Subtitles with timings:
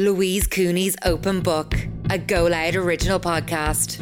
[0.00, 1.74] Louise Cooney's Open Book,
[2.08, 4.00] a Go Loud original podcast.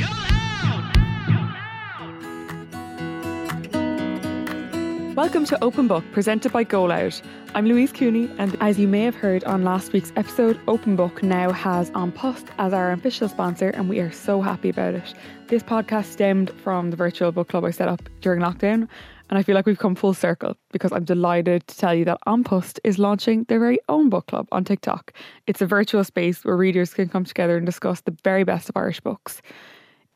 [5.16, 7.20] Welcome to Open Book, presented by Go Loud.
[7.56, 11.20] I'm Louise Cooney, and as you may have heard on last week's episode, Open Book
[11.24, 15.14] now has An Post as our official sponsor, and we are so happy about it.
[15.48, 18.86] This podcast stemmed from the virtual book club I set up during lockdown,
[19.28, 22.18] and I feel like we've come full circle because I'm delighted to tell you that
[22.26, 25.12] An Post is launching their very own book club on TikTok.
[25.46, 28.76] It's a virtual space where readers can come together and discuss the very best of
[28.76, 29.42] Irish books.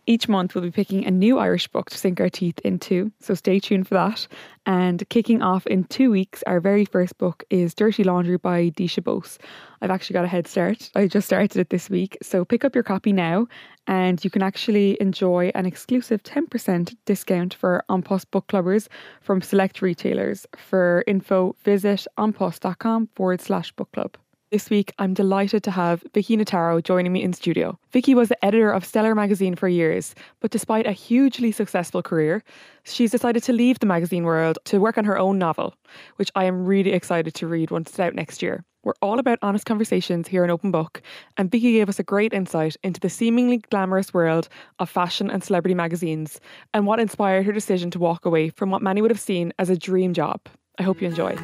[0.04, 3.34] Each month, we'll be picking a new Irish book to sink our teeth into, so
[3.34, 4.26] stay tuned for that.
[4.66, 9.02] And kicking off in two weeks, our very first book is Dirty Laundry by Disha
[9.02, 9.38] Bose.
[9.80, 10.90] I've actually got a head start.
[10.96, 13.46] I just started it this week, so pick up your copy now,
[13.86, 18.88] and you can actually enjoy an exclusive 10% discount for An Post book clubbers
[19.20, 20.46] from select retailers.
[20.56, 24.16] For info, visit anpost.com forward slash book club.
[24.52, 27.78] This week, I'm delighted to have Vicki Notaro joining me in studio.
[27.90, 32.44] Vicki was the editor of Stellar magazine for years, but despite a hugely successful career,
[32.84, 35.74] she's decided to leave the magazine world to work on her own novel,
[36.16, 38.62] which I am really excited to read once it's out next year.
[38.84, 41.00] We're all about honest conversations here in Open Book,
[41.38, 45.42] and Vicki gave us a great insight into the seemingly glamorous world of fashion and
[45.42, 46.40] celebrity magazines
[46.74, 49.70] and what inspired her decision to walk away from what many would have seen as
[49.70, 50.42] a dream job.
[50.78, 51.38] I hope you enjoy.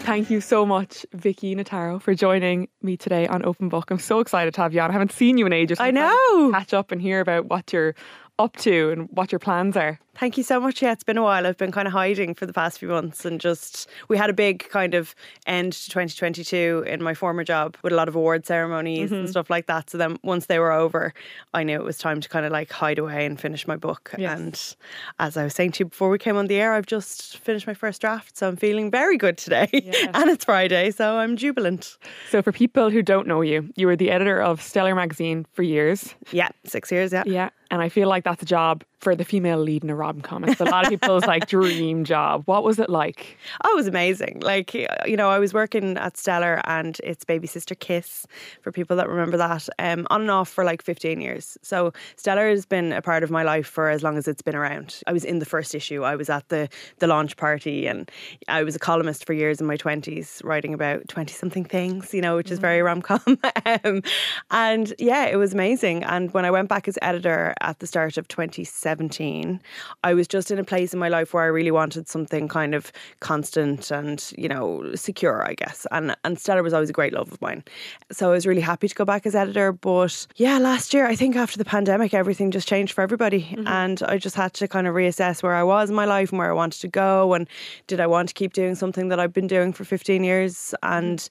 [0.00, 3.90] Thank you so much, Vicki Notaro, for joining me today on Open Book.
[3.90, 4.90] I'm so excited to have you on.
[4.90, 5.78] I haven't seen you in ages.
[5.78, 6.50] I know.
[6.52, 7.94] Catch up and hear about what you're
[8.38, 10.00] up to and what your plans are.
[10.20, 10.82] Thank you so much.
[10.82, 11.46] Yeah, it's been a while.
[11.46, 14.34] I've been kind of hiding for the past few months and just, we had a
[14.34, 15.14] big kind of
[15.46, 19.20] end to 2022 in my former job with a lot of award ceremonies mm-hmm.
[19.20, 19.88] and stuff like that.
[19.88, 21.14] So then once they were over,
[21.54, 24.12] I knew it was time to kind of like hide away and finish my book.
[24.18, 24.38] Yes.
[24.38, 24.76] And
[25.20, 27.66] as I was saying to you before we came on the air, I've just finished
[27.66, 28.36] my first draft.
[28.36, 29.68] So I'm feeling very good today.
[30.12, 31.96] And it's Friday, so I'm jubilant.
[32.30, 35.62] So for people who don't know you, you were the editor of Stellar magazine for
[35.62, 36.14] years.
[36.30, 37.12] Yeah, six years.
[37.12, 37.22] Yeah.
[37.24, 37.50] Yeah.
[37.70, 40.44] And I feel like that's a job for the female lead in a com.
[40.44, 42.42] A lot of people's like dream job.
[42.46, 43.38] What was it like?
[43.64, 44.40] Oh, it was amazing.
[44.42, 48.26] Like, you know, I was working at Stellar and it's Baby Sister Kiss
[48.62, 51.56] for people that remember that, um, on and off for like 15 years.
[51.62, 54.56] So Stellar has been a part of my life for as long as it's been
[54.56, 55.02] around.
[55.06, 58.10] I was in the first issue, I was at the, the launch party, and
[58.48, 62.20] I was a columnist for years in my 20s, writing about 20 something things, you
[62.20, 62.86] know, which is very mm-hmm.
[62.86, 63.38] rom com.
[63.84, 64.02] um,
[64.50, 66.02] and yeah, it was amazing.
[66.04, 69.60] And when I went back as editor at the start of 2017, 17,
[70.04, 72.74] I was just in a place in my life where I really wanted something kind
[72.74, 75.86] of constant and, you know, secure, I guess.
[75.90, 77.64] And and Stellar was always a great love of mine.
[78.12, 79.72] So I was really happy to go back as editor.
[79.72, 83.42] But yeah, last year, I think after the pandemic, everything just changed for everybody.
[83.42, 83.68] Mm-hmm.
[83.68, 86.38] And I just had to kind of reassess where I was in my life and
[86.38, 87.34] where I wanted to go.
[87.34, 87.48] And
[87.86, 90.74] did I want to keep doing something that I've been doing for 15 years?
[90.82, 91.28] And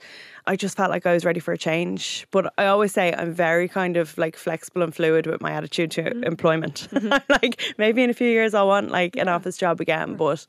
[0.50, 2.26] I just felt like I was ready for a change.
[2.32, 5.92] But I always say I'm very kind of like flexible and fluid with my attitude
[5.92, 6.24] to mm-hmm.
[6.24, 6.88] employment.
[7.00, 7.10] Mm-hmm.
[7.30, 10.46] like maybe in a few years I'll want like an office job again, but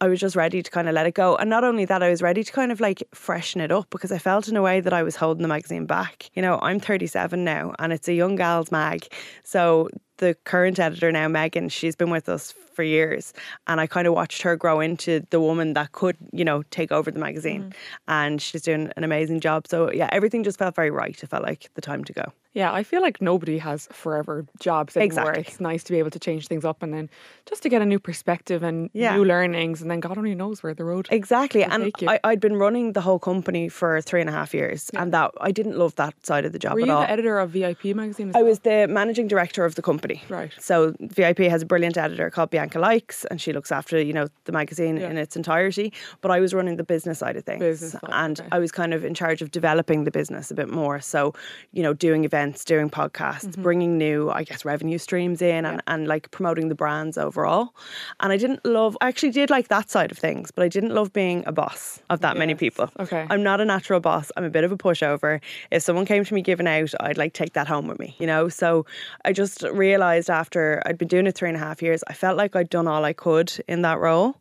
[0.00, 1.36] I was just ready to kind of let it go.
[1.36, 4.10] And not only that, I was ready to kind of like freshen it up because
[4.10, 6.30] I felt in a way that I was holding the magazine back.
[6.34, 9.06] You know, I'm 37 now and it's a young gal's mag.
[9.44, 9.88] So
[10.18, 13.32] the current editor now, Megan, she's been with us for years.
[13.66, 16.92] And I kind of watched her grow into the woman that could, you know, take
[16.92, 17.62] over the magazine.
[17.62, 17.72] Mm.
[18.06, 19.66] And she's doing an amazing job.
[19.66, 21.20] So, yeah, everything just felt very right.
[21.20, 22.32] It felt like the time to go.
[22.54, 25.30] Yeah, I feel like nobody has forever jobs anymore.
[25.30, 25.42] Exactly.
[25.42, 27.10] It's nice to be able to change things up and then
[27.46, 29.14] just to get a new perspective and yeah.
[29.14, 31.08] new learnings, and then God only knows where the road.
[31.10, 34.90] Exactly, and I, had been running the whole company for three and a half years,
[34.92, 35.02] yeah.
[35.02, 37.02] and that I didn't love that side of the job Were at you all.
[37.02, 38.32] the editor of VIP magazine?
[38.34, 40.07] I was the managing director of the company.
[40.28, 40.52] Right.
[40.58, 44.28] So VIP has a brilliant editor called Bianca Luykx, and she looks after you know
[44.44, 45.10] the magazine yeah.
[45.10, 45.92] in its entirety.
[46.20, 48.48] But I was running the business side of things, business and okay.
[48.52, 51.00] I was kind of in charge of developing the business a bit more.
[51.00, 51.34] So
[51.72, 53.62] you know, doing events, doing podcasts mm-hmm.
[53.62, 57.74] bringing new, I guess, revenue streams in and, and like promoting the brands overall.
[58.20, 60.94] And I didn't love, I actually did like that side of things, but I didn't
[60.94, 62.38] love being a boss of that yes.
[62.38, 62.90] many people.
[62.98, 63.26] Okay.
[63.30, 64.30] I'm not a natural boss.
[64.36, 65.40] I'm a bit of a pushover.
[65.70, 68.26] If someone came to me giving out, I'd like take that home with me, you
[68.26, 68.48] know?
[68.48, 68.86] So
[69.24, 72.36] I just realized after I'd been doing it three and a half years, I felt
[72.36, 74.36] like I'd done all I could in that role.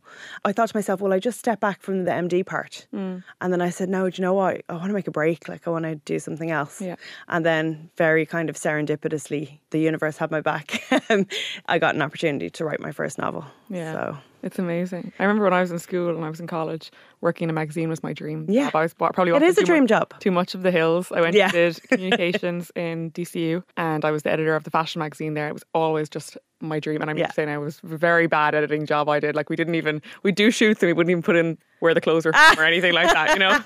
[0.46, 2.88] I thought to myself, well, I just step back from the MD part.
[2.94, 3.24] Mm.
[3.42, 4.62] And then I said, no, do you know what?
[4.70, 5.48] I want to make a break.
[5.48, 6.82] Like, I want to do something else.
[6.82, 6.96] Yeah.
[7.28, 10.84] And then, very kind of serendipitously, the universe had my back.
[11.66, 13.46] I got an opportunity to write my first novel.
[13.70, 13.94] Yeah.
[13.94, 15.12] So it's amazing.
[15.20, 16.92] I remember when I was in school and I was in college,
[17.22, 18.46] working in a magazine was my dream.
[18.50, 20.20] Yeah, I was probably it is a dream much, job.
[20.20, 21.12] Too much of the hills.
[21.12, 21.46] I went yeah.
[21.46, 25.48] and did communications in DCU, and I was the editor of the fashion magazine there.
[25.50, 27.02] It was always just my dream.
[27.02, 27.32] And I'm Yeah.
[27.32, 29.36] saying I was a very bad editing job I did.
[29.36, 32.02] Like we didn't even we do shoots and we wouldn't even put in where the
[32.02, 33.60] clothes were from or anything like that, you know.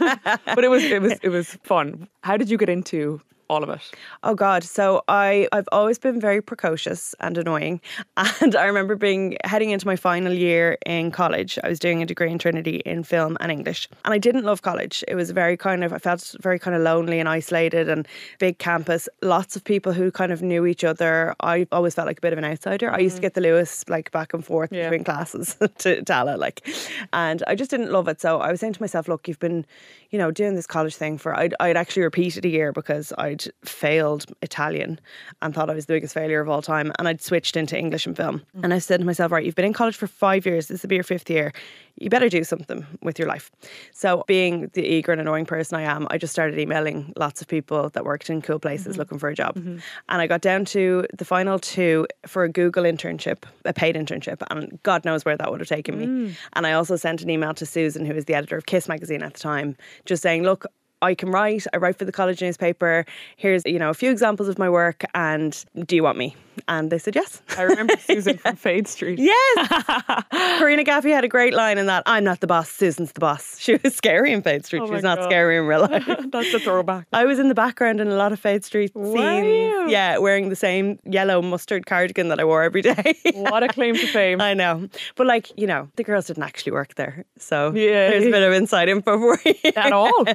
[0.55, 2.07] but it was it was it was fun.
[2.23, 3.21] How did you get into
[3.51, 3.81] all of it?
[4.23, 4.63] Oh God!
[4.63, 7.81] So I I've always been very precocious and annoying,
[8.41, 11.59] and I remember being heading into my final year in college.
[11.63, 14.61] I was doing a degree in Trinity in film and English, and I didn't love
[14.61, 15.03] college.
[15.07, 18.07] It was very kind of I felt very kind of lonely and isolated, and
[18.39, 21.35] big campus, lots of people who kind of knew each other.
[21.41, 22.89] I always felt like a bit of an outsider.
[22.89, 23.23] I used to mm-hmm.
[23.23, 24.83] get the Luas like back and forth Yeah.
[24.89, 26.65] between classes to Tallaght, like,
[27.11, 28.21] and I just didn't love it.
[28.21, 29.65] So I was saying to myself, look, you've been,
[30.09, 31.37] you know, doing this college thing for.
[31.37, 34.99] I'd, I'd actually repeated a year because I'd failed Italian
[35.41, 38.05] and thought I was the biggest failure of all time, and I'd switched into English
[38.05, 38.39] and film.
[38.57, 38.63] Mm.
[38.63, 40.67] And I said to myself, right, you've been in college for five years.
[40.67, 41.53] This will be your fifth year.
[41.97, 43.51] You better do something with your life.
[43.91, 47.47] So, being the eager and annoying person I am, I just started emailing lots of
[47.47, 48.99] people that worked in cool places mm-hmm.
[48.99, 49.55] looking for a job.
[49.55, 49.77] Mm-hmm.
[50.09, 54.41] And I got down to the final two for a Google internship, a paid internship,
[54.49, 56.05] and God knows where that would have taken me.
[56.05, 56.35] Mm.
[56.53, 59.21] And I also sent an email to Susan, who was the editor of Kiss magazine
[59.21, 60.65] at the time, just saying, look,
[61.01, 61.65] I can write.
[61.73, 63.05] I write for the college newspaper.
[63.37, 66.35] Here's, you know, a few examples of my work and do you want me?
[66.67, 67.41] And they said yes.
[67.57, 69.17] I remember Susan from Fade Street.
[69.19, 70.23] Yes.
[70.59, 73.57] Karina Gaffey had a great line in that I'm not the boss, Susan's the boss.
[73.59, 74.81] She was scary in Fade Street.
[74.81, 75.25] Oh she was not God.
[75.25, 76.05] scary in real life.
[76.31, 77.07] That's a throwback.
[77.13, 79.45] I was in the background in a lot of Fade Street Were scenes.
[79.47, 79.89] you?
[79.89, 83.15] Yeah, wearing the same yellow mustard cardigan that I wore every day.
[83.33, 84.41] What a claim to fame.
[84.41, 84.87] I know.
[85.15, 87.23] But like, you know, the girls didn't actually work there.
[87.37, 88.09] So Yeah.
[88.11, 89.71] there's a bit of inside info for you.
[89.75, 90.25] At all?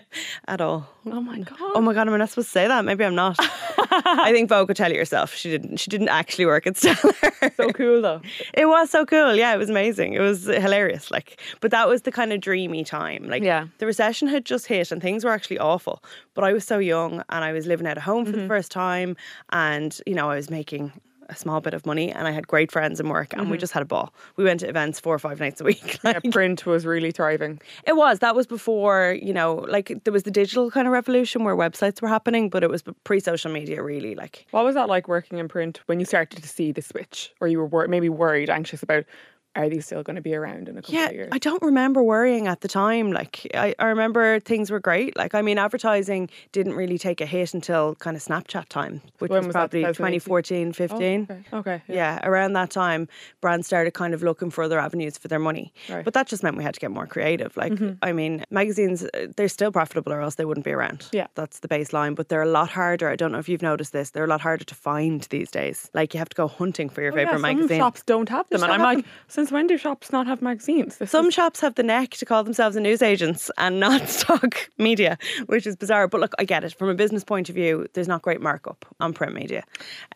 [0.48, 0.88] At all.
[1.06, 1.56] Oh my god.
[1.60, 2.84] Oh my god, am I not supposed to say that?
[2.84, 3.36] Maybe I'm not.
[3.38, 5.34] I think Vogue could tell you herself.
[5.34, 7.14] She didn't she didn't actually work at Stellar.
[7.56, 8.20] so cool though.
[8.54, 9.34] It was so cool.
[9.34, 10.14] Yeah, it was amazing.
[10.14, 11.10] It was hilarious.
[11.10, 13.28] Like, but that was the kind of dreamy time.
[13.28, 13.66] Like, Yeah.
[13.78, 16.02] the recession had just hit and things were actually awful.
[16.34, 18.40] But I was so young and I was living out of home for Mm-hmm.
[18.42, 19.16] the first time,
[19.50, 20.92] and you know, I was making
[21.28, 23.50] a small bit of money and I had great friends in work and Mm-hmm.
[23.50, 24.12] we just had a ball.
[24.36, 25.98] We went to events four or five nights a week.
[26.04, 27.60] Yeah, Like, print was really thriving.
[27.86, 28.20] it was.
[28.20, 32.00] That was before, you know, like there was the digital kind of revolution where websites
[32.00, 34.14] were happening, but it was pre social media, really.
[34.14, 37.32] Like, What was that like working in print when you started to see the switch,
[37.40, 39.04] or you were wor- maybe worried, anxious about
[39.56, 41.28] are these still going to be around in a couple Yeah, of years?
[41.32, 43.10] I don't remember worrying at the time.
[43.12, 45.16] Like, I, I remember things were great.
[45.16, 49.30] Like, I mean, advertising didn't really take a hit until kind of Snapchat time, which
[49.30, 50.20] When was, was probably 2018?
[50.20, 51.26] 2014, 15.
[51.52, 51.74] Oh, okay.
[51.76, 51.82] okay.
[51.88, 53.08] Yeah, around that time,
[53.40, 55.72] brands started kind of looking for other avenues for their money.
[55.88, 56.04] Right.
[56.04, 57.56] But that just meant we had to get more creative.
[57.56, 57.72] Like,
[58.02, 61.08] I mean, magazines, uh, they're still profitable or else they wouldn't be around.
[61.12, 61.26] Yeah.
[61.34, 62.14] That's the baseline.
[62.14, 63.08] But they're a lot harder.
[63.08, 64.10] I don't know if you've noticed this.
[64.10, 65.90] They're a lot harder to find these days.
[65.94, 67.78] Like, you have to go hunting for your Oh, yeah, favourite some magazine.
[67.78, 69.04] shops don't have them, and I'm like,
[69.46, 70.96] since when do shops not have magazines?
[70.98, 74.68] This Some is- shops have the neck to call themselves a newsagents and not stock
[74.76, 75.16] media,
[75.46, 76.08] which is bizarre.
[76.08, 76.74] But look, I get it.
[76.74, 79.62] From a business point of view, there's not great markup on print media.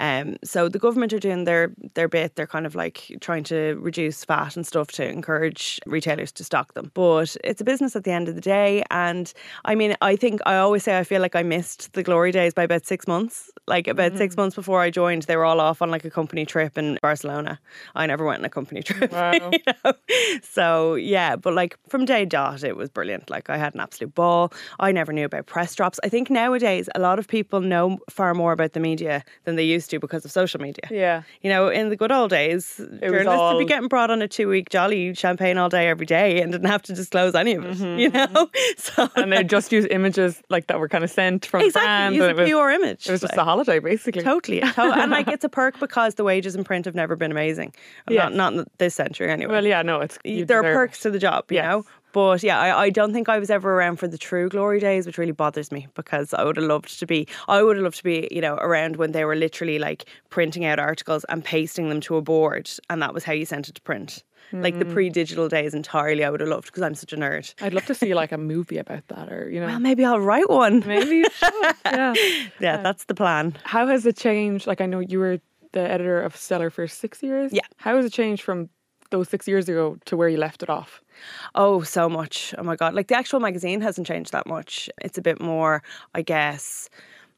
[0.00, 2.34] Um, so the government are doing their their bit.
[2.34, 6.74] They're kind of like trying to reduce VAT and stuff to encourage retailers to stock
[6.74, 6.90] them.
[6.94, 8.82] But it's a business at the end of the day.
[8.90, 9.32] And
[9.64, 12.52] I mean, I think I always say I feel like I missed the glory days
[12.52, 13.48] by about six months.
[13.68, 16.44] Like about six months before I joined, they were all off on like a company
[16.44, 17.60] trip in Barcelona.
[17.94, 19.12] I never went on a company trip.
[19.12, 19.19] Wow.
[19.52, 19.92] you know?
[20.42, 23.30] So yeah, but like from day dot, it was brilliant.
[23.30, 24.52] Like I had an absolute ball.
[24.78, 26.00] I never knew about press drops.
[26.04, 29.64] I think nowadays a lot of people know far more about the media than they
[29.64, 30.84] used to because of social media.
[30.90, 31.22] Yeah.
[31.42, 34.48] You know, in the good old days, journalists would be getting brought on a two
[34.48, 37.78] week jolly champagne all day every day and didn't have to disclose any of it.
[38.00, 38.48] You know?
[38.76, 39.20] So Mm-hmm.
[39.20, 42.16] And they just use images like that were kind of sent from exactly brands.
[42.16, 43.06] use and a it was, pure image.
[43.08, 43.38] it was just like.
[43.40, 44.22] a holiday, basically.
[44.22, 47.30] Totally, to- and like it's a perk because the wages in print have never been
[47.30, 47.74] amazing.
[48.08, 48.32] Yes.
[48.32, 49.52] Not not this century anyway.
[49.52, 51.64] Well, yeah, no, it's there are perks to the job, you Yes.
[51.64, 51.84] know.
[52.12, 55.06] But yeah, I, I don't think I was ever around for the true glory days,
[55.06, 57.28] which really bothers me because I would have loved to be.
[57.46, 60.64] I would have loved to be, you know, around when they were literally like printing
[60.64, 63.76] out articles and pasting them to a board, and that was how you sent it
[63.76, 64.24] to print.
[64.52, 64.78] Like Mm.
[64.80, 67.54] the pre-digital days entirely, I would have loved because I'm such a nerd.
[67.62, 70.18] I'd love to see like a movie about that, or you know, Well, maybe I'll
[70.18, 70.82] write one.
[70.84, 71.54] maybe you should.
[71.84, 72.14] Yeah.
[72.58, 73.56] Yeah, that's the plan.
[73.62, 74.66] How has it changed?
[74.66, 75.38] Like, I know you were
[75.72, 77.52] the editor of Stellar for six years.
[77.52, 77.60] Yeah.
[77.76, 78.68] How has it changed from
[79.10, 81.02] those six years ago to where you left it off?
[81.54, 82.54] Oh, so much.
[82.58, 82.94] Oh my God.
[82.94, 84.88] Like the actual magazine hasn't changed that much.
[85.02, 85.82] It's a bit more,
[86.14, 86.88] I guess.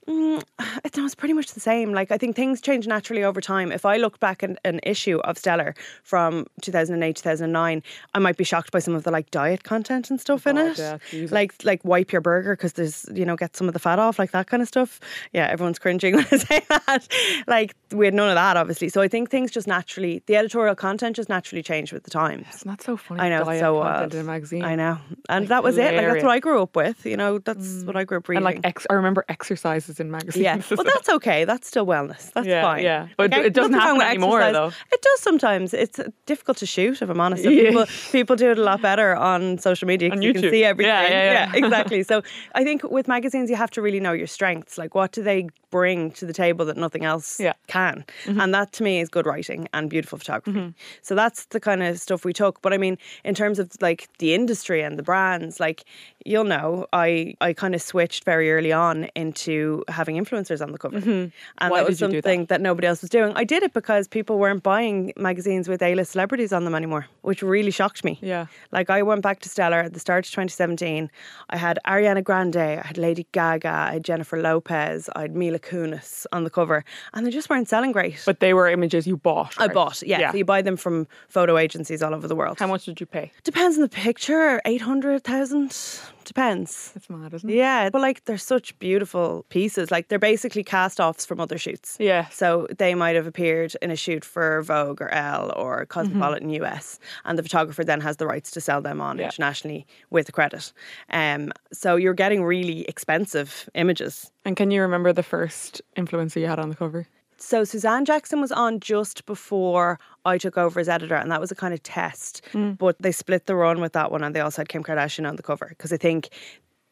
[0.08, 0.42] Mm,
[0.84, 1.92] it's, no, it's pretty much the same.
[1.92, 3.70] Like I think things change naturally over time.
[3.70, 7.82] If I look back at an issue of Stellar from 2008, 2009,
[8.14, 10.78] I might be shocked by some of the like diet content and stuff in it.
[10.78, 10.98] yeah,
[11.30, 14.18] like like wipe your burger because there's you know get some of the fat off,
[14.18, 14.98] like that kind of stuff.
[15.32, 17.08] Yeah, everyone's cringing when I say that.
[17.46, 18.88] Like we had none of that, obviously.
[18.88, 22.46] So I think things just naturally, the editorial content just naturally changed with the times.
[22.50, 23.20] It's not so funny.
[23.20, 24.14] I know, diet so wild.
[24.14, 24.64] in a magazine.
[24.64, 25.94] I know, and Like, that was it.
[25.94, 27.04] Like that's what I grew up with.
[27.06, 28.38] You know, that's what I grew up reading.
[28.38, 30.42] And like ex- I remember exercises in magazines.
[30.42, 30.84] yeah, but well.
[30.84, 31.44] that's okay.
[31.44, 32.32] That's still wellness.
[32.32, 32.82] That's Yeah, fine.
[32.82, 33.08] yeah.
[33.16, 34.52] But Like, it doesn't happen anymore, exercise.
[34.54, 34.94] though.
[34.96, 35.74] It does sometimes.
[35.74, 37.44] It's uh, difficult to shoot, if I'm honest.
[37.44, 37.50] Yeah.
[37.70, 40.10] People, people do it a lot better on social media.
[40.10, 40.50] On you can YouTube.
[40.50, 40.90] see everything.
[40.92, 41.64] Yeah, yeah, yeah.
[41.66, 42.02] exactly.
[42.12, 42.22] So
[42.54, 44.76] I think with magazines, you have to really know your strengths.
[44.76, 47.54] Like, what do they bring to the table that nothing else Yeah.
[47.66, 48.04] can?
[48.26, 48.40] Mm-hmm.
[48.40, 50.74] And that to me is good writing and beautiful photography.
[51.00, 52.62] So that's the kind of stuff we took.
[52.62, 55.82] But I mean, in terms of like the industry and the brands, like
[56.24, 60.78] you'll know, I I kind of switched very early on into having influencers on the
[60.78, 61.68] cover, and Mm-hmm.
[61.70, 62.12] Why that was do that?
[62.14, 63.32] something that nobody else was doing.
[63.36, 67.42] I did it because people weren't buying magazines with A-list celebrities on them anymore, which
[67.42, 68.18] really shocked me.
[68.22, 68.46] Yeah.
[68.70, 71.10] Like I went back to Stellar at the start of 2017.
[71.50, 75.58] I had Ariana Grande, I had Lady Gaga, I had Jennifer Lopez, I had Mila
[75.58, 78.22] Kunis on the cover, and they just weren't selling great.
[78.24, 79.54] But they were images you bought.
[79.58, 79.74] I right?
[79.74, 82.58] bought, yeah, So you buy them from photo agencies all over the world.
[82.58, 83.32] How much did you pay?
[83.44, 85.74] Depends on the picture, 800,000.
[86.24, 86.92] Depends.
[86.94, 87.54] That's mad, isn't it?
[87.56, 89.90] Yeah, but like they're such beautiful pieces.
[89.90, 91.96] Like they're basically cast offs from other shoots.
[92.00, 92.28] Yeah.
[92.28, 96.98] So they might have appeared in a shoot for Vogue or Elle or Cosmopolitan US,
[97.24, 99.26] and the photographer then has the rights to sell them on Yeah.
[99.26, 100.72] internationally with credit.
[101.10, 104.30] Um, so you're getting really expensive images.
[104.44, 107.06] And can you remember the first influencer you had on the cover?
[107.42, 111.50] So Suzanne Jackson was on just before I took over as editor, and that was
[111.50, 112.40] a kind of test.
[112.52, 112.78] Mm.
[112.78, 115.34] But they split the run with that one, and they also had Kim Kardashian on
[115.34, 116.30] the cover because I think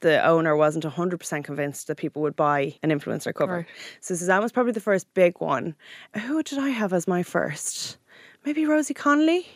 [0.00, 3.58] the owner wasn't 100% convinced that people would buy an influencer cover.
[3.58, 3.66] Right.
[4.00, 5.76] So Suzanne was probably the first big one.
[6.16, 7.96] Who did I have as my first?
[8.44, 9.46] Maybe Rosie Connolly?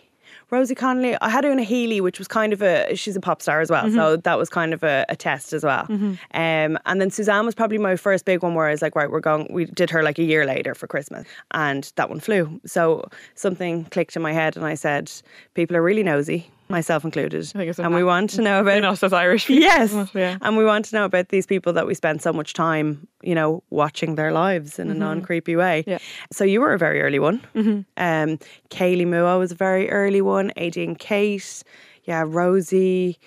[0.51, 1.17] Rosie Connolly.
[1.21, 3.91] I had Una Healy, which was kind of a she's a pop star as well,
[3.91, 5.87] so that was kind of a, a test as well.
[5.91, 9.11] Um, and then Suzanne was probably my first big one where I was like, right,
[9.11, 9.49] we're going.
[9.51, 12.61] We did her like a year later for Christmas, and that one flew.
[12.67, 15.11] So something clicked in my head, and I said,
[15.55, 19.47] people are really nosy, myself included, and we want to know about us as Irish
[19.47, 19.63] people.
[19.63, 19.93] Yes.
[20.15, 20.39] Yeah.
[20.43, 23.35] And we want to know about these people that we spend so much time, you
[23.35, 25.81] know, watching their lives in a non creepy way.
[25.83, 25.91] Mm-hmm.
[25.91, 25.99] Yeah.
[26.33, 27.41] So you were a very early one.
[27.55, 27.81] Mm-hmm.
[27.97, 28.39] Um,
[28.71, 30.53] Keilidh MUA was a very early one.
[30.57, 31.63] AD and Kate.
[32.05, 33.19] Yeah, Rosie.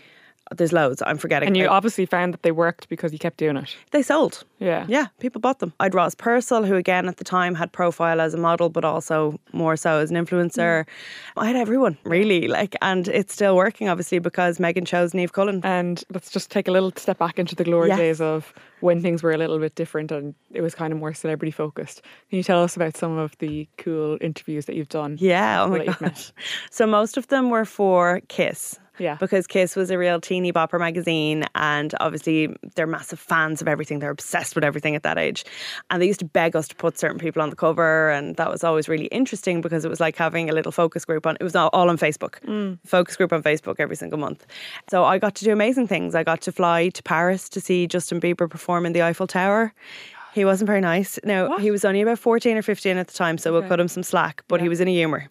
[0.55, 1.03] There's loads.
[1.05, 1.47] I'm forgetting.
[1.47, 3.75] And you Like, obviously found that they worked because you kept doing it.
[3.91, 4.43] they sold.
[4.59, 4.85] Yeah.
[4.87, 5.73] Yeah, people bought them.
[5.79, 9.39] I'd Roz Purcell, who again at the time had profile as a model, but also
[9.53, 10.83] more so as an influencer.
[10.83, 10.85] Mm.
[11.37, 15.61] I had everyone really like, and it's still working obviously because Megan chose Neve Cullen.
[15.63, 17.97] And let's just take a little step back into the glory Yes.
[17.97, 21.13] days of when things were a little bit different and it was kind of more
[21.13, 22.01] celebrity focused.
[22.29, 25.17] Can you tell us about some of the cool interviews that you've done?
[25.19, 26.01] Yeah, oh my that you've god.
[26.11, 26.31] met?
[26.71, 28.79] So most of them were for Kiss.
[28.99, 29.15] Yeah.
[29.15, 33.99] Because Kiss was a real teeny bopper magazine and obviously they're massive fans of everything.
[33.99, 35.45] They're obsessed with everything at that age.
[35.89, 38.49] And they used to beg us to put certain people on the cover and that
[38.49, 41.43] was always really interesting because it was like having a little focus group on it
[41.43, 42.39] was all, all on Facebook.
[42.41, 42.79] Mm.
[42.85, 44.45] Focus group on Facebook every single month.
[44.89, 46.15] So I got to do amazing things.
[46.15, 49.73] I got to fly to Paris to see Justin Bieber perform in the Eiffel Tower.
[50.33, 51.17] He wasn't very nice.
[51.23, 53.87] No, he was only about 14 or 15 at the time, so we'll cut him
[53.87, 55.29] some slack, but he was in a humour.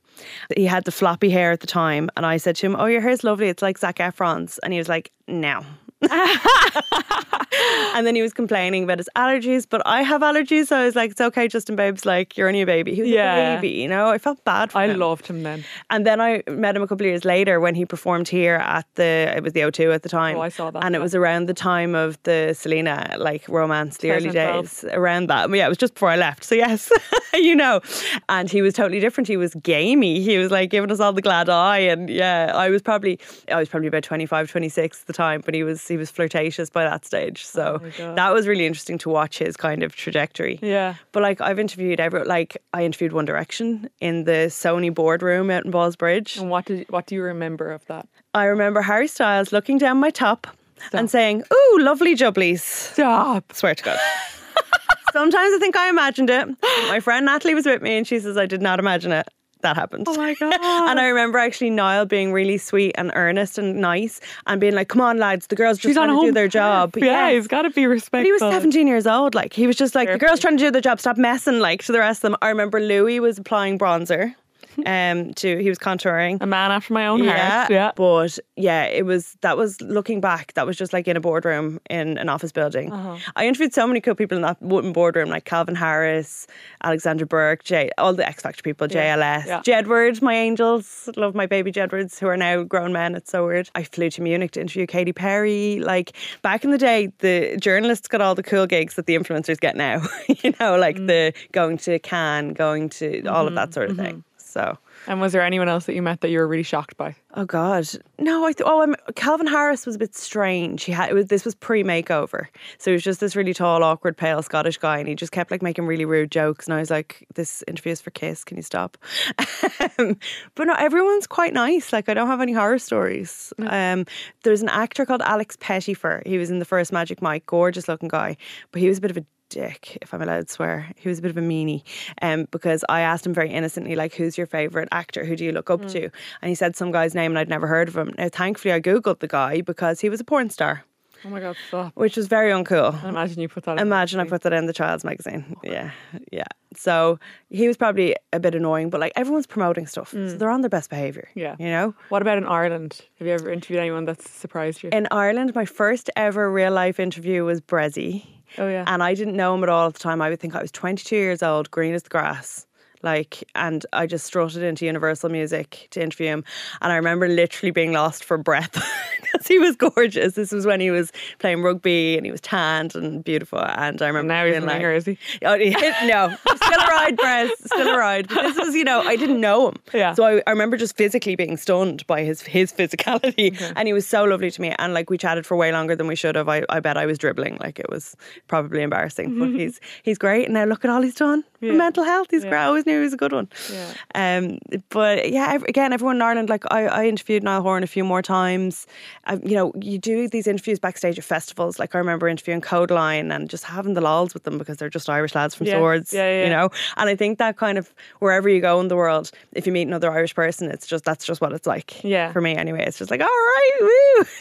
[0.56, 3.00] He had the floppy hair at the time, and I said to him, Oh, your
[3.00, 3.49] hair's lovely.
[3.49, 4.58] It's like Zac Efron's.
[4.58, 5.64] And he was like, No.
[7.95, 10.95] and then he was complaining about his allergies, but I have allergies, so I was
[10.95, 12.95] like, It's okay, Justin Babes, like, you're only a baby.
[12.95, 13.35] He was Yeah.
[13.35, 14.11] a baby, you know?
[14.11, 14.99] I felt bad for I him.
[14.99, 15.65] loved him then.
[15.91, 18.87] And then I met him a couple of years later when he performed here at
[18.97, 20.37] the it was the O2 at the time.
[20.37, 23.99] Oh, I saw that, And it was around the time of the Selena like romance,
[23.99, 25.50] the early days around that.
[25.50, 26.45] Yeah, it was just before I left.
[26.45, 26.93] So yes,
[27.35, 27.81] you know.
[28.29, 29.29] And he was totally different.
[29.29, 30.21] He was gamey.
[30.21, 33.19] He was like giving us all the glad eye and yeah, I was probably
[33.50, 36.71] I was probably about 25, 26 at the time, but he was he was flirtatious
[36.71, 37.45] by that stage.
[37.45, 40.59] So Oh that was really interesting to watch his kind of trajectory.
[40.62, 40.95] Yeah.
[41.12, 45.65] But like I've interviewed every like I interviewed One Direction in the Sony boardroom out
[45.65, 46.41] in Ballsbridge.
[46.41, 48.09] And what did what do you remember of that?
[48.35, 50.47] I remember Harry Styles looking down my top
[50.93, 53.53] and saying, "Ooh, lovely jubblies." Stop.
[53.53, 53.99] Swear to God.
[55.12, 56.49] Sometimes I think I imagined it.
[56.88, 59.26] My friend Natalie was with me and she says I did not imagine it.
[59.63, 60.07] That happened.
[60.09, 60.55] Oh my god.
[60.91, 64.89] And I remember actually Niall being really sweet and earnest and nice and being like,
[64.89, 66.95] come on, lads, the girls just She's trying to do their job.
[66.97, 67.35] Yeah, Yes.
[67.35, 68.25] he's got to be But respectful.
[68.27, 69.35] he was 17 years old.
[69.35, 71.59] Like, he was just like, Fair the girls trying to do their job, stop messing,
[71.59, 72.37] like, to the rest of them.
[72.43, 74.35] I remember Louis was applying bronzer.
[74.87, 76.38] Um, to he was contouring.
[76.40, 77.71] A man after my own heart.
[77.71, 77.92] Yeah.
[77.97, 81.80] But yeah, it was that was looking back, that was just like in a boardroom
[81.90, 82.92] in an office building.
[82.92, 83.16] Uh-huh.
[83.37, 86.47] I interviewed so many cool people in that wooden boardroom, like Calvin Harris,
[86.85, 89.61] Alexandra Burke, Jay, all the X Factor people, JLS, Yeah.
[89.62, 93.14] Jedward, my angels, love my baby Jedwards, who are now grown men.
[93.14, 93.71] It's so weird.
[93.75, 95.80] I flew to Munich to interview Katy Perry.
[95.80, 99.59] Like back in the day, the journalists got all the cool gigs that the influencers
[99.61, 100.02] get now.
[100.28, 101.06] you know, like Mm.
[101.09, 103.54] the going to Cannes, going to all of Mm-hmm.
[103.56, 104.25] that sort of thing.
[104.47, 104.79] So.
[105.07, 107.17] And was there anyone else that you met that you were really shocked by?
[107.35, 107.87] Oh God,
[108.19, 108.47] no!
[108.47, 110.85] I th- oh, I'm, Calvin Harris was a bit strange.
[110.85, 112.47] He had it was this was pre makeover,
[112.79, 115.50] so he was just this really tall, awkward, pale Scottish guy, and he just kept
[115.50, 116.67] like making really rude jokes.
[116.67, 118.45] And I was like, "This interview is for Kiss.
[118.45, 118.97] Can you stop?"
[119.99, 120.17] um,
[120.55, 121.93] but no, everyone's quite nice.
[121.93, 123.53] Like I don't have any horror stories.
[123.59, 124.07] Um,
[124.45, 126.23] there's an actor called Alex Pettyfer.
[126.25, 128.37] He was in the first Magic Mike, gorgeous looking guy,
[128.73, 130.91] but he was a bit of a dick, if I'm allowed to swear.
[130.97, 131.83] He was a bit of a meanie.
[132.23, 135.25] Um, because I asked him very innocently, like, who's your favourite actor?
[135.25, 136.03] Who do you look up to?
[136.43, 138.12] And he said some guy's name and I'd never heard of him.
[138.19, 140.85] Now thankfully I Googled the guy because he was a porn star,
[141.25, 141.93] Oh my god, stop.
[141.95, 143.03] which was very uncool.
[143.03, 145.57] I imagine you put that in Imagine I put that in the child's magazine.
[145.65, 145.91] Yeah.
[146.31, 146.45] Yeah.
[146.75, 150.11] So he was probably a bit annoying, but like everyone's promoting stuff.
[150.11, 151.29] So they're on their best behaviour.
[151.35, 151.57] Yeah.
[151.59, 151.95] You know?
[152.11, 153.00] What about in Ireland?
[153.19, 154.91] Have you ever interviewed anyone that's surprised you?
[154.93, 158.26] In Ireland, my first ever real life interview was Bressie.
[158.59, 158.85] Oh yeah.
[158.87, 160.21] And I didn't know him at all at the time.
[160.23, 162.67] I would think I was 22 years old, green as the grass.
[163.03, 166.45] Like, and I just strutted into Universal Music to interview him.
[166.81, 168.73] And I remember literally being lost for breath
[169.23, 170.35] because he was gorgeous.
[170.35, 173.59] This was when he was playing rugby and he was tanned and beautiful.
[173.61, 175.19] And I remember now he's like, ringer, is he?
[175.45, 175.71] Oh, he-
[176.07, 178.29] no, still a ride, Brez, still a ride.
[178.29, 179.76] But this was, you know, I didn't know him.
[179.95, 180.15] Yeah.
[180.15, 183.57] So I, I remember just physically being stunned by his his physicality.
[183.76, 184.75] And he was so lovely to me.
[184.79, 186.49] And like we chatted for way longer than we should have.
[186.49, 187.59] I, I bet I was dribbling.
[187.61, 188.17] Like it was
[188.49, 189.38] probably embarrassing.
[189.38, 190.47] But he's he's great.
[190.47, 191.45] And now look at all he's done.
[191.61, 191.73] Yeah.
[191.73, 192.29] Mental health.
[192.31, 192.51] He's Yeah.
[192.51, 192.61] great.
[192.61, 193.49] I always knew he was a good one.
[193.73, 193.93] Yeah.
[194.15, 194.59] Um,
[194.91, 198.23] but yeah, again, everyone in Ireland, like I, I interviewed Niall Horan a few more
[198.23, 198.87] times.
[199.25, 201.79] Um, you know, you do these interviews backstage at festivals.
[201.79, 205.09] Like I remember interviewing Kodaline and just having the lols with them because they're just
[205.09, 205.77] Irish lads from Yes.
[205.77, 206.13] Swords.
[206.13, 208.97] Yeah, yeah, You know, and I think that kind of wherever you go in the
[208.97, 212.03] world, if you meet another Irish person, it's just that's just what it's like.
[212.05, 212.33] Yeah.
[212.33, 213.89] For me, anyway, it's just like all right, woo.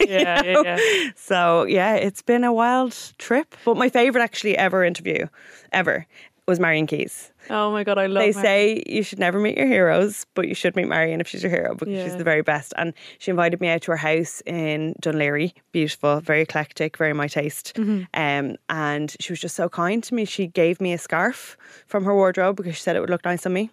[0.00, 1.10] you Yeah, yeah, yeah.
[1.16, 3.54] So yeah, it's been a wild trip.
[3.64, 5.26] But my favorite actually ever interview,
[5.72, 6.06] ever,
[6.46, 7.32] was Marian Keyes.
[7.50, 10.48] Oh my god, I love They Mar- say you should never meet your heroes, but
[10.48, 12.72] you should meet Marion if she's your hero because she's the very best.
[12.76, 15.52] And she invited me out to her house in Dún Laoghaire.
[15.72, 17.72] Beautiful, very eclectic, very my taste.
[17.74, 18.04] Mm-hmm.
[18.14, 20.24] Um, and she was just so kind to me.
[20.24, 23.44] She gave me a scarf from her wardrobe because she said it would look nice
[23.46, 23.70] on me.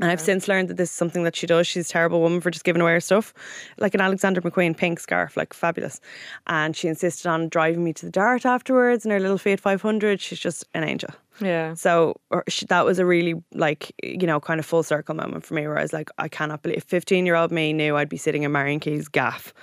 [0.00, 1.66] And I've since learned that this is something that she does.
[1.66, 3.34] She's a terrible woman for just giving away her stuff.
[3.78, 6.00] Like an Alexander McQueen pink scarf, like fabulous.
[6.46, 10.20] And she insisted on driving me to the Dart afterwards in her little Fiat 500.
[10.20, 11.10] She's just an angel.
[11.40, 11.74] Yeah.
[11.74, 12.16] So
[12.48, 15.66] she, that was a really like you know kind of full circle moment for me
[15.66, 18.42] where I was like I cannot believe 15 year old me knew I'd be sitting
[18.42, 19.54] in Marian Keyes' gaff.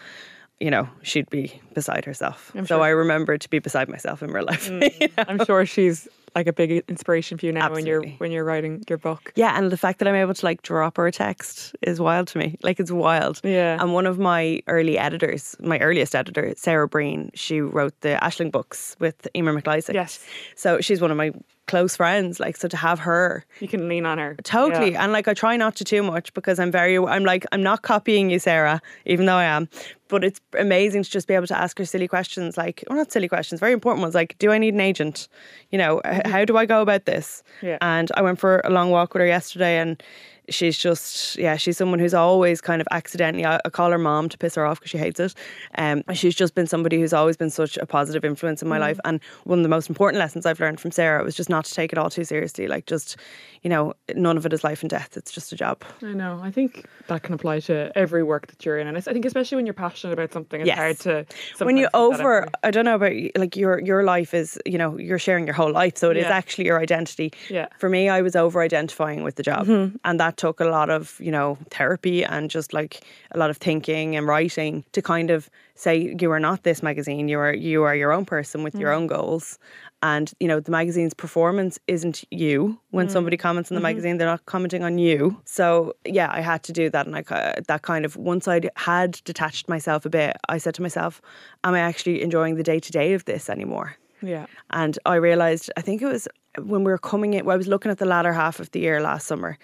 [0.59, 2.51] You know she'd be beside herself.
[2.55, 2.83] I'm so sure.
[2.83, 4.69] I remember to be beside myself in real life.
[4.75, 5.11] Mm.
[5.27, 8.83] I'm sure she's like a big inspiration for you now when you're when you're writing
[8.89, 9.31] your book.
[9.35, 12.27] Yeah, and the fact that I'm able to like drop her a text is wild
[12.29, 12.57] to me.
[12.61, 13.39] Like it's wild.
[13.43, 13.81] Yeah.
[13.81, 18.51] And one of my early editors, my earliest editor, Sarah Breen, she wrote the Ashling
[18.51, 19.93] books with Emer McLysaght.
[19.93, 20.23] Yes.
[20.55, 21.31] So she's one of my
[21.67, 22.39] close friends.
[22.39, 24.35] Like so to have her You can lean on her.
[24.43, 24.91] Totally.
[24.91, 25.03] Yeah.
[25.03, 27.81] And like I try not to too much because I'm very I'm like I'm not
[27.81, 29.67] copying you, Sarah, even though I am.
[30.07, 33.11] But it's amazing to just be able to ask her silly questions like or not
[33.11, 35.27] silly questions, very important ones like do I need an agent?
[35.71, 36.31] You know, h- mm-hmm.
[36.31, 37.43] how do I go about this?
[37.61, 37.77] Yeah.
[37.81, 40.01] And I went for a long walk with her yesterday and
[40.49, 44.29] she's just yeah she's someone who's always kind of accidentally I, I call her mom
[44.29, 45.33] to piss her off because she hates it
[45.77, 48.99] um she's just been somebody who's always been such a positive influence in my life
[49.05, 51.73] and one of the most important lessons I've learned from Sarah was just not to
[51.73, 53.17] take it all too seriously like just
[53.63, 56.39] you know none of it is life and death it's just a job I know.
[56.43, 59.55] I think that can apply to every work that you're in, and I think especially
[59.55, 60.77] when you're passionate about something, it's Yes.
[60.77, 61.25] hard to.
[61.65, 62.47] when you sometimes put that out over.
[62.63, 65.53] I don't know about you, like your your life is you know you're sharing your
[65.55, 66.35] whole life so it is Yeah.
[66.35, 67.67] actually your identity Yeah.
[67.79, 69.67] for me I was over identifying with the job
[70.03, 73.57] and that took a lot of you know therapy and just like a lot of
[73.57, 77.27] thinking and writing to kind of say you are not this magazine.
[77.27, 78.97] You are you are your own person with your mm.
[78.97, 79.59] own goals.
[80.01, 82.79] And you know the magazine's performance isn't you.
[82.91, 83.11] When mm.
[83.11, 83.83] somebody comments on the mm-hmm.
[83.83, 85.41] magazine they're not commenting on you.
[85.45, 87.05] So yeah I had to do that.
[87.05, 87.23] And I
[87.67, 91.21] that kind of once I had detached myself a bit I said to myself
[91.63, 93.97] am I actually enjoying the day to day of this anymore?
[94.21, 94.45] Yeah.
[94.71, 97.67] and I realised, I think it was when we were coming in, well, I was
[97.67, 99.57] looking at the latter half of the year last summer,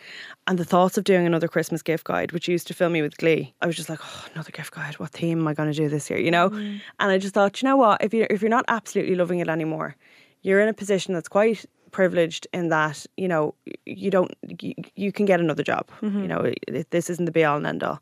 [0.47, 3.17] and the thoughts of doing another Christmas gift guide, which used to fill me with
[3.17, 4.99] glee, I was just like, oh, another gift guide.
[4.99, 6.19] What theme am I going to do this year?
[6.19, 6.49] You know?
[6.49, 6.81] Mm.
[6.99, 8.03] And I just thought, you know what?
[8.03, 9.95] If you're, if you're not absolutely loving it anymore,
[10.41, 13.53] you're in a position that's quite privileged in that you know
[13.85, 15.89] you don't you, you can get another job.
[16.01, 16.21] Mm-hmm.
[16.21, 16.53] You know,
[16.89, 18.01] this isn't the be all and end all.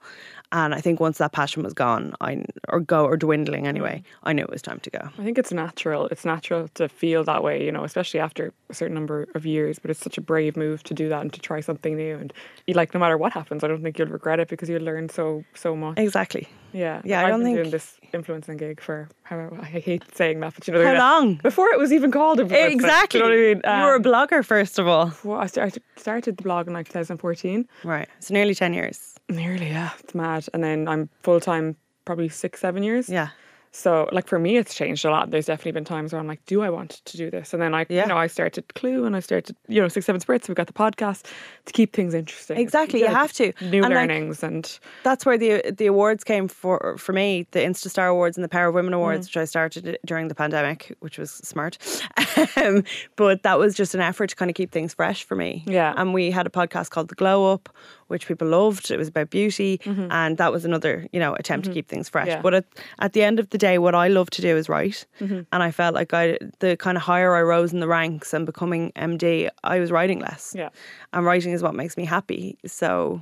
[0.51, 4.33] And I think once that passion was gone, I or go or dwindling anyway, I
[4.33, 4.99] knew it was time to go.
[5.19, 6.07] I think it's natural.
[6.07, 9.77] It's natural to feel that way, you know, especially after a certain number of years.
[9.77, 12.15] But it's such a brave move to do that and to try something new.
[12.17, 12.33] And
[12.65, 15.09] you like, no matter what happens, I don't think you'll regret it because you'll learn
[15.09, 15.99] so so much.
[15.99, 16.47] Exactly.
[16.73, 20.03] Yeah, Yeah, I I've don't been think- doing this influencing gig for how I hate
[20.15, 21.35] saying that, but you know, How long?
[21.35, 22.71] Before it was even called influencing.
[22.71, 23.19] Exactly.
[23.19, 23.79] You know what I mean?
[23.81, 25.11] you were a Um, blogger first of all.
[25.23, 27.67] well, I started started the blog in like 2014.
[27.83, 28.07] Right.
[28.19, 29.13] So nearly ten years.
[29.29, 30.47] Nearly, yeah, it's mad.
[30.53, 33.09] And then I'm full time, probably six, seven years.
[33.09, 33.29] Yeah.
[33.71, 35.29] So, like for me, it's changed a lot.
[35.29, 37.53] There's definitely been times where I'm like, do I want to do this?
[37.53, 38.01] And then I, Yeah.
[38.01, 40.47] you know, I started Clue and I started, you know, Six Seven Spirits.
[40.47, 41.25] We've got the podcast
[41.65, 42.57] to keep things interesting.
[42.57, 43.53] Exactly, you have to.
[43.61, 47.59] New And, like, learnings and that's where the the awards came for for me the
[47.59, 49.29] Insta Star Awards and the Power of Women Awards, Mm.
[49.29, 51.77] which I started during the pandemic, which was smart.
[52.57, 52.83] um,
[53.17, 55.63] but that was just an effort to kind of keep things fresh for me.
[55.67, 55.93] Yeah.
[55.95, 57.69] and we had a podcast called The Glow Up,
[58.09, 58.91] which people loved.
[58.91, 62.27] It was about beauty, and that was another you know attempt to keep things fresh.
[62.27, 62.37] Mm-hmm.
[62.37, 62.41] Yeah.
[62.41, 62.65] But at
[62.99, 65.41] at the end of the day, what I love to do is write, Mm-hmm.
[65.51, 68.45] and I felt like I the kind of higher I rose in the ranks and
[68.45, 70.53] becoming MD, I was writing less.
[70.55, 70.69] Yeah.
[71.13, 72.57] and writing is what makes me happy.
[72.65, 73.21] So,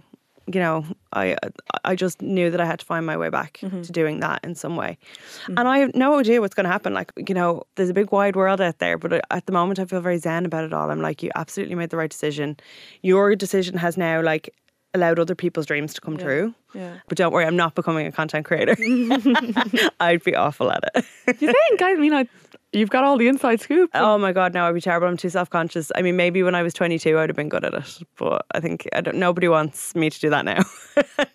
[0.54, 1.36] you know, I
[1.84, 3.82] I just knew that I had to find my way back Mm-hmm.
[3.82, 4.98] to doing that in some way,
[5.48, 6.94] and I have no idea what's going to happen.
[6.94, 9.86] Like, you know, there's a big wide world out there, but at the moment, I
[9.86, 10.90] feel very zen about it all.
[10.92, 12.56] I'm like, you absolutely made the right decision.
[13.02, 14.50] Your decision has now like
[14.98, 16.54] allowed other people's dreams to come true.
[16.74, 16.98] yeah.
[17.08, 18.76] But don't worry, I'm not becoming a content creator.
[20.00, 21.06] I'd be awful at it.
[21.40, 21.82] You think?
[21.82, 22.28] I mean, I,
[22.74, 23.90] you've got all the inside scoop.
[23.94, 25.08] Oh my god, no, I'd be terrible.
[25.08, 25.92] I'm too self conscious.
[25.96, 28.60] I mean, maybe when I was 22, I'd have been good at it, but I
[28.60, 29.18] think I don't.
[29.18, 30.64] Nobody wants me to do that now.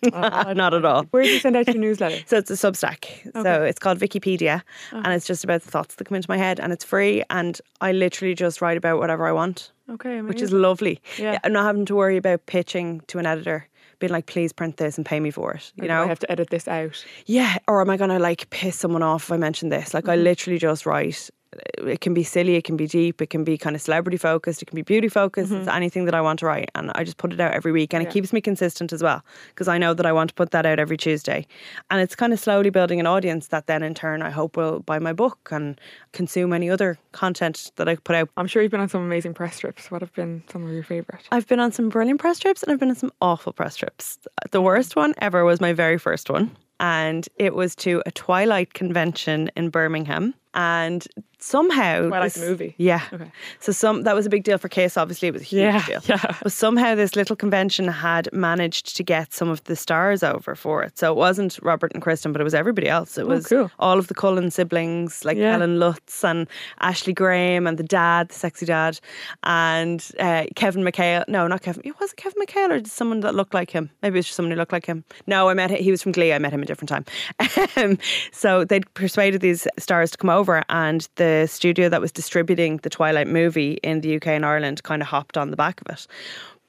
[0.03, 0.53] not, uh-huh.
[0.55, 1.03] not at all.
[1.11, 2.19] Where do you send out your newsletter?
[2.27, 3.05] So it's a Substack.
[3.43, 5.01] So it's called Vickipedia, uh-huh.
[5.03, 7.23] and it's just about the thoughts that come into my head, and it's free.
[7.29, 10.61] And I literally just write about whatever I want, Okay, which is amazing.
[10.61, 11.01] lovely.
[11.17, 11.39] Yeah.
[11.43, 13.67] I'm not having to worry about pitching to an editor,
[14.03, 16.19] being like, "Please print this and pay me for it." You Like, know, I have
[16.19, 17.03] to edit this out.
[17.25, 19.93] yeah, or am I going to like piss someone off if I mention this?
[19.93, 20.23] Like, I Mm-hmm.
[20.23, 21.29] literally just write.
[21.77, 24.61] It can be silly, it can be deep, it can be kind of celebrity focused,
[24.61, 25.51] it can be beauty focused.
[25.51, 27.93] It's anything that I want to write, and I just put it out every week,
[27.93, 28.13] and it Mm-hmm.
[28.13, 30.77] Keeps me consistent as well because I know that I want to put that out
[30.77, 31.47] every Tuesday,
[31.89, 34.81] and it's kind of slowly building an audience that then in turn I hope will
[34.81, 35.79] buy my book and
[36.11, 38.29] consume any other content that I put out.
[38.37, 39.89] I'm sure you've been on some amazing press trips.
[39.89, 41.23] What have been some of your favourite?
[41.31, 44.19] I've been on some brilliant press trips and I've been on some awful press trips.
[44.51, 46.55] The worst one ever was my very first one.
[46.79, 50.33] And it was to a Twilight convention in Birmingham.
[50.53, 51.07] And
[51.43, 52.07] somehow.
[52.07, 52.75] Twilight this- movie?
[52.77, 53.01] Yeah.
[53.13, 53.31] Okay.
[53.59, 55.85] So some that was a big deal for Case, obviously it was a huge Yeah,
[55.85, 56.01] deal.
[56.05, 56.35] yeah.
[56.41, 60.83] But somehow this little convention had managed to get some of the stars over for
[60.83, 60.97] it.
[60.97, 63.17] So it wasn't Robert and Kristen, but it was everybody else.
[63.17, 63.71] It was Oh, cool.
[63.79, 65.51] all of the Cullen siblings, like Yeah.
[65.53, 66.47] Kellan Lutz and
[66.81, 68.99] Ashley Graham and the dad, the sexy dad,
[69.43, 71.23] and uh, Kevin McHale.
[71.27, 71.81] No, not Kevin.
[71.85, 73.89] It wasn't Kevin McHale or just someone that looked like him.
[74.01, 75.03] Maybe it was just someone who looked like him.
[75.27, 75.77] No, I met him.
[75.83, 76.33] He was from Glee.
[76.33, 77.05] I met him a different time.
[77.75, 77.97] Um,
[78.31, 82.89] so they'd persuaded these stars to come over, and the studio that was distributing the
[82.89, 86.07] Twilight movie in the UK and Ireland kind of hopped on the back of it.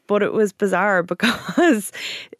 [0.07, 1.93] But it was bizarre because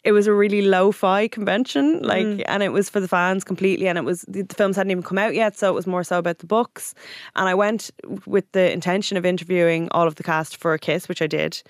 [0.03, 2.43] it was a really lo-fi convention like mm.
[2.47, 5.03] and it was for the fans completely and it was the, the films hadn't even
[5.03, 6.93] come out yet so it was more so about the books.
[7.35, 7.91] And i went
[8.25, 11.61] with the intention of interviewing all of the cast for a kiss which i did.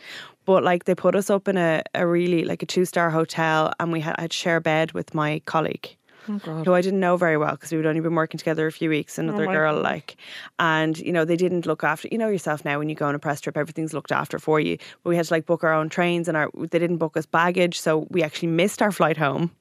[0.45, 3.91] But like they put us up in a, a really like a two-star hotel and
[3.91, 5.95] we had i'd share a bed with my colleague
[6.47, 8.89] Oh who I didn't know very well because we'd only been working together a few
[8.89, 9.83] weeks, oh, another my girl, God.
[9.83, 10.17] like,
[10.59, 13.15] and you know, they didn't look after, you know, yourself now when you go on
[13.15, 14.77] a press trip, everything's looked after for you.
[15.03, 17.25] But we had to like book our own trains and our, they didn't book us
[17.25, 17.79] baggage.
[17.79, 19.51] So we actually missed our flight home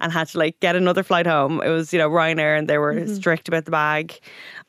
[0.00, 1.62] and had to like get another flight home.
[1.62, 3.14] It was, you know, Ryanair and they were Mm-hmm.
[3.14, 4.18] strict about the bag.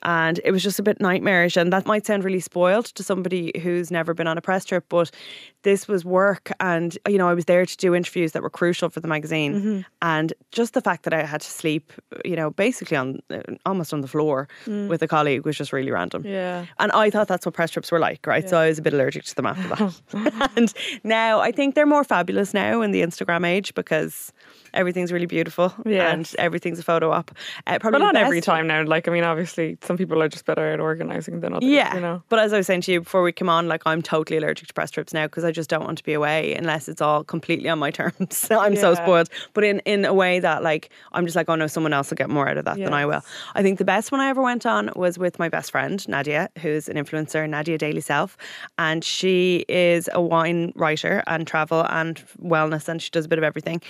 [0.04, 1.56] And it was just a bit nightmarish.
[1.58, 4.86] And that might sound really spoiled to somebody who's never been on a press trip,
[4.90, 5.12] but
[5.64, 6.52] this was work.
[6.60, 9.54] And, you know, I was there to do interviews that were crucial for the magazine.
[9.56, 9.82] Mm-hmm.
[10.02, 11.94] And just the fact that I had to sleep,
[12.26, 15.92] you know, basically on uh, almost on the floor with a colleague was just really
[15.92, 16.24] random.
[16.24, 16.32] Mm.
[16.32, 16.66] Yeah.
[16.80, 18.48] And I thought that's what press trips were like, right?
[18.48, 20.52] So I was a bit allergic to them after that.
[20.58, 20.74] and
[21.04, 24.32] now I think they're more fabulous now in the Instagram age because
[24.78, 26.14] everything's really beautiful Yes.
[26.14, 27.32] and everything's a photo op.
[27.66, 28.84] Uh, probably But not every time now.
[28.84, 31.68] Like, I mean, obviously, some people are just better at organising than others.
[31.68, 32.24] Yeah, You know?
[32.30, 34.68] but as I was saying to you before we came on, like I'm totally allergic
[34.68, 37.24] to press trips now because I just don't want to be away unless it's all
[37.24, 38.48] completely on my terms.
[38.52, 41.68] I'm so spoiled, but in in a way that like I'm just like, oh no,
[41.68, 43.22] someone else will get more out of that than I will.
[43.56, 46.50] I think the best one I ever went on was with my best friend Nadia,
[46.62, 48.38] who's an influencer, Nadia Daily Self,
[48.78, 53.38] and she is a wine writer and travel and wellness, and she does a bit
[53.38, 53.82] of everything.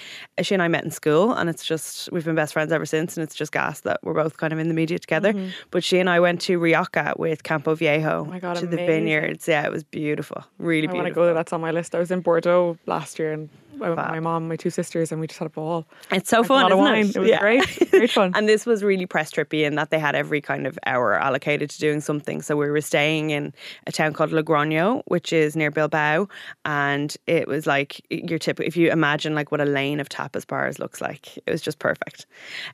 [0.41, 2.85] She and I I met in school, and it's just we've been best friends ever
[2.85, 5.33] since, and it's just gas that we're both kind of in the media together.
[5.71, 8.29] But she and I went to Rioja with Campo Viejo Mm-hmm.
[8.31, 9.47] my God, to the vineyards.
[9.47, 11.21] Yeah, it was beautiful, really I want to beautiful.
[11.21, 11.33] go there.
[11.33, 11.95] That's on my list.
[11.95, 15.27] I was in Bordeaux last year and I my mom, my two sisters, and we
[15.27, 15.85] just had a ball.
[16.11, 17.05] It's so fun, isn't wine.
[17.05, 17.15] it?
[17.15, 17.91] It was great.
[17.91, 18.31] Great fun.
[18.35, 21.69] and this was really press trippy in that they had every kind of hour allocated
[21.69, 22.41] to doing something.
[22.41, 23.53] So we were staying in
[23.85, 26.27] a town called Logroño, which is near Bilbao,
[26.65, 28.59] and it was like your tip.
[28.59, 31.79] If you imagine like what a lane of tapas bars looks like, it was just
[31.79, 32.25] perfect.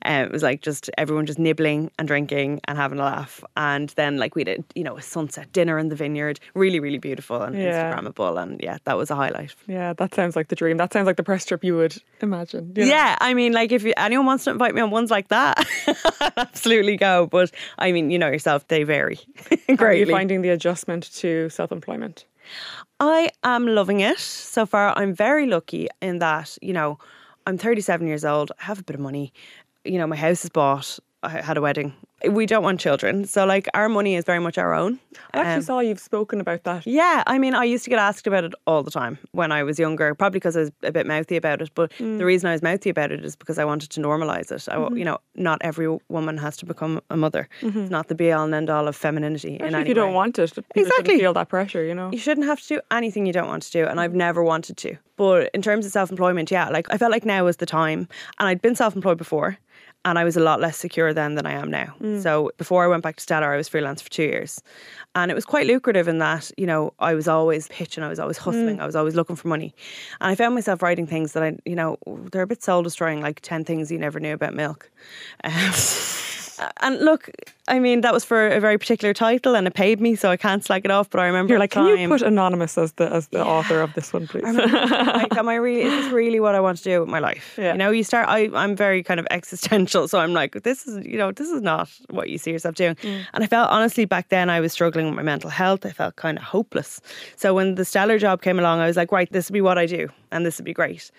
[0.06, 3.90] Um, it was like just everyone just nibbling and drinking and having a laugh, and
[3.96, 7.42] then like we did, you know, a sunset dinner in the vineyard, really, really beautiful
[7.42, 7.92] and Yeah.
[7.94, 9.54] Instagrammable, and yeah, that was a highlight.
[9.68, 10.78] Yeah, that sounds like the dream.
[10.78, 12.74] That sounds like the press trip you would imagine.
[12.76, 12.90] you know?
[12.92, 15.58] Yeah, I mean, like if you, anyone wants to invite me on ones like that,
[16.38, 17.28] absolutely go.
[17.28, 19.16] But I mean, you know yourself, they vary
[19.50, 20.14] How are you greatly.
[20.14, 22.26] finding the adjustment to self employment?
[23.00, 24.94] I am loving it so far.
[24.98, 27.00] I'm very lucky in that you know
[27.46, 28.52] I'm 37 years old.
[28.60, 29.34] I have a bit of money.
[29.84, 31.00] You know, my house is bought.
[31.24, 31.94] I had a wedding.
[32.30, 34.98] We don't want children, so like our money is very much our own.
[35.34, 36.86] I actually Um, saw you've spoken about that.
[36.88, 39.64] Yeah, I mean, I used to get asked about it all the time when I
[39.64, 41.70] was younger, probably because I was a bit mouthy about it.
[41.76, 42.18] But Mm.
[42.20, 44.68] the reason I was mouthy about it is because I wanted to normalize it.
[44.72, 44.98] I, Mm-hmm.
[44.98, 47.50] You know, not every woman has to become a mother.
[47.62, 49.56] It's not the be all and end all of femininity.
[49.58, 51.20] Especially if you don't want it, Exactly.
[51.20, 52.10] feel that pressure, you know?
[52.12, 54.78] You shouldn't have to do anything you don't want to do, and I've never wanted
[54.78, 54.96] to.
[55.18, 58.08] But in terms of self employment, yeah, like I felt like now was the time,
[58.40, 59.58] and I'd been self employed before,
[60.06, 61.96] and I was a lot less secure then than I am now.
[62.22, 64.62] So before I went back to Stellar, I was freelance for two years,
[65.16, 68.20] and it was quite lucrative in that you know I was always pitching, I was
[68.20, 69.74] always hustling, I was always looking for money,
[70.22, 71.98] and I found myself writing things that I, you know,
[72.32, 74.90] they're a bit soul destroying, like ten things you never knew about milk.
[75.44, 75.74] Um,
[76.60, 77.30] Uh, and look,
[77.68, 80.38] I mean that was for a very particular title, and it paid me, so I
[80.38, 81.10] can't slag it off.
[81.10, 83.94] But I remember You're like, can you put anonymous as the as the author of
[83.94, 84.44] this one, please?
[84.44, 85.82] like, am I really?
[85.82, 87.56] Is this really what I want to do with my life?
[87.58, 87.74] Yeah.
[87.74, 88.28] You know, you start.
[88.28, 91.62] I, I'm very kind of existential, so I'm like, this is, you know, this is
[91.62, 92.96] not what you see yourself doing.
[92.96, 93.26] Mm.
[93.34, 95.86] And I felt honestly back then I was struggling with my mental health.
[95.86, 97.02] I felt kind of hopeless.
[97.36, 99.78] So when the stellar job came along, I was like, right, this would be what
[99.78, 101.12] I do, and this would be great.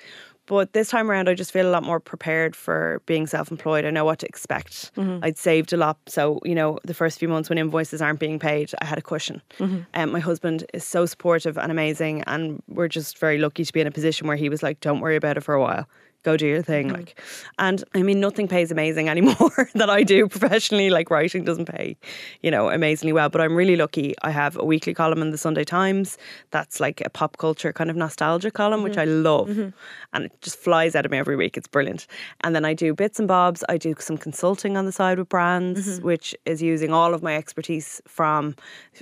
[0.46, 3.84] But this time around, I just feel a lot more prepared for being self employed.
[3.84, 4.90] I know what to expect.
[5.22, 5.96] I'd saved a lot.
[6.06, 9.02] So, you know, the first few months when invoices aren't being paid, I had a
[9.02, 9.40] cushion.
[9.94, 12.22] Um, my husband is so supportive and amazing.
[12.26, 15.00] And we're just very lucky to be in a position where he was like, don't
[15.00, 15.88] worry about it for a while.
[16.24, 16.88] Go do your thing.
[16.88, 16.96] Mm-hmm.
[16.96, 17.20] Like,
[17.58, 20.90] and I mean, nothing pays amazing anymore that I do professionally.
[20.90, 21.96] Like, writing doesn't pay,
[22.42, 23.28] you know, amazingly well.
[23.28, 24.14] But I'm really lucky.
[24.22, 26.18] I have a weekly column in the Sunday Times
[26.50, 29.22] that's like a pop culture kind of nostalgia column, which I mm-hmm.
[29.22, 29.48] love.
[29.48, 29.68] Mm-hmm.
[30.12, 31.56] And it just flies out of me every week.
[31.56, 32.06] It's brilliant.
[32.42, 33.62] And then I do bits and bobs.
[33.68, 37.36] I do some consulting on the side with brands, which is using all of my
[37.36, 38.56] expertise from,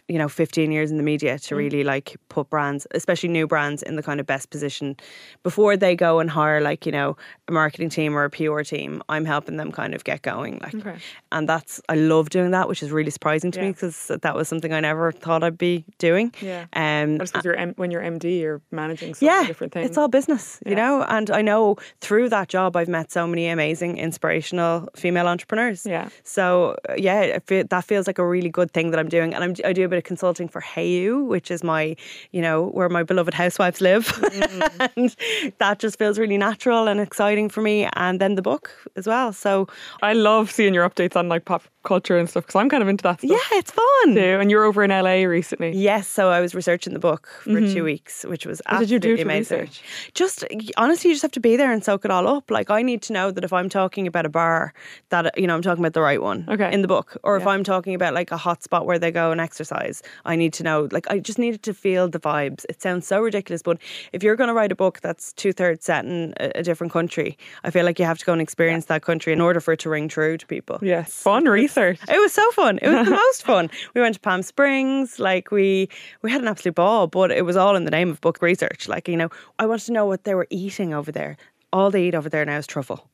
[0.09, 1.59] you know, 15 years in the media to mm.
[1.59, 4.97] really like put brands, especially new brands, in the kind of best position
[5.43, 7.12] before they go and hire like, you know,
[7.49, 9.03] a marketing team or a PR team.
[9.09, 10.59] I'm helping them kind of get going.
[10.63, 10.97] Like, Okay.
[11.31, 14.49] and that's, I love doing that, which is really surprising to me because that was
[14.49, 16.33] something I never thought I'd be doing.
[16.41, 16.67] Yeah.
[16.75, 19.89] Um, you're M- when you're MD, you're managing so yeah, different things.
[19.89, 20.77] It's all business, you Yeah.
[20.79, 21.03] know.
[21.09, 25.85] And I know through that job, I've met so many amazing, inspirational female entrepreneurs.
[25.87, 26.09] Yeah.
[26.23, 29.35] So uh, yeah, feel, that feels like a really good thing that I'm doing.
[29.35, 31.97] And I'm, I do a bit of consulting for Hayu, which is my,
[32.31, 34.91] you know, where my beloved housewives live, Mm.
[34.97, 37.89] and that just feels really natural and exciting for me.
[37.95, 39.33] And then the book as well.
[39.33, 39.69] So
[40.03, 42.89] I love seeing your updates on like pop culture and stuff because I'm kind of
[42.89, 44.15] into that stuff yeah, it's fun.
[44.15, 44.39] too.
[44.41, 45.73] And you're over in LA recently.
[45.73, 48.75] Yes, so I was researching the book for two weeks, which was Mm-hmm.
[48.77, 49.61] What did you do absolutely amazing.
[49.61, 49.83] research?
[50.15, 50.45] Just
[50.77, 52.51] honestly, you just have to be there and soak it all up.
[52.51, 54.73] Like I need to know that if I'm talking about a bar,
[55.09, 56.73] that you know I'm talking about the right one Okay.
[56.73, 59.33] in the book, or if I'm talking about like a hot spot where they go
[59.33, 60.89] and exercise, I need to know.
[60.93, 62.65] Like I just needed to feel the vibes.
[62.69, 63.79] It sounds so ridiculous, but
[64.13, 66.93] if you're going to write a book that's two thirds set in a, a different
[66.93, 69.73] country, I feel like you have to go and experience that country in order for
[69.73, 70.79] it to ring true to people.
[70.83, 71.72] Yes, fun research.
[72.09, 72.79] It was so fun.
[72.83, 73.71] It was the most fun.
[73.95, 75.19] We went to Palm Springs.
[75.19, 75.89] Like we
[76.23, 78.89] we had an absolute ball, but it was all in the name of book research.
[78.89, 81.37] Like you know, I wanted to know what they were eating over there.
[81.73, 83.09] All they eat over there now is truffle.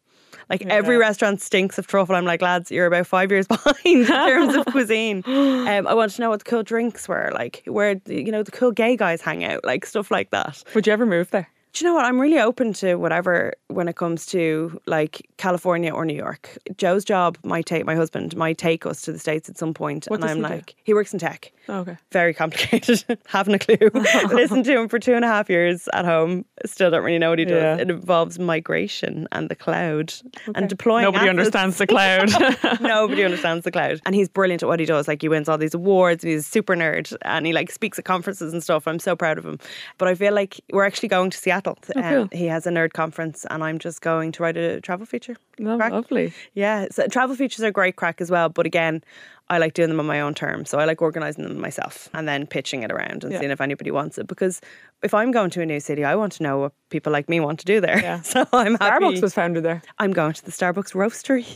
[0.50, 2.14] Like every restaurant stinks of truffle.
[2.14, 5.22] I'm like, lads, you're about five years behind in terms of cuisine.
[5.26, 8.50] Um, I wanted to know what the cool drinks were, like where you know the
[8.50, 10.62] cool gay guys hang out, like stuff like that.
[10.74, 11.48] Would you ever move there?
[11.72, 12.04] Do you know what?
[12.06, 16.56] I'm really open to whatever when it comes to like California or New York.
[16.76, 20.06] Joe's job might take my husband might take us to the states at some point,
[20.06, 20.72] What and I'm he do?
[20.84, 21.52] he works in tech.
[21.70, 21.98] Oh, okay.
[22.12, 23.04] Very complicated.
[23.26, 23.90] Haven't a clue.
[24.34, 26.46] Listened to him for two and a half years at home.
[26.64, 27.60] Still don't really know what he does.
[27.62, 27.76] Yeah.
[27.76, 30.14] It involves migration and the cloud
[30.54, 31.02] and deploying.
[31.04, 31.54] Nobody assets.
[31.54, 31.86] understands the
[32.66, 32.80] cloud.
[32.80, 34.00] Nobody understands the cloud.
[34.06, 35.06] And he's brilliant at what he does.
[35.06, 37.98] Like he wins all these awards and he's a super nerd and he like speaks
[37.98, 38.88] at conferences and stuff.
[38.88, 39.58] I'm so proud of him.
[39.98, 41.78] But I feel like we're actually going to Seattle Seattle.
[41.96, 42.38] Um, cool.
[42.38, 45.36] He has a nerd conference, and I'm just going to write a travel feature.
[45.56, 45.92] Crack.
[45.92, 46.32] Lovely.
[46.54, 48.48] Yeah, so travel features are great crack as well.
[48.48, 49.02] But again,
[49.50, 50.70] I like doing them on my own terms.
[50.70, 53.38] So I like organising them myself and then pitching it around and Yeah.
[53.40, 54.26] seeing if anybody wants it.
[54.26, 54.60] Because
[55.02, 57.38] if I'm going to a new city, I want to know what people like me
[57.40, 58.00] want to do there.
[58.00, 58.20] Yeah.
[58.24, 59.04] So I'm happy.
[59.04, 59.80] Starbucks was founded there.
[59.98, 61.44] I'm going to the Starbucks roastery.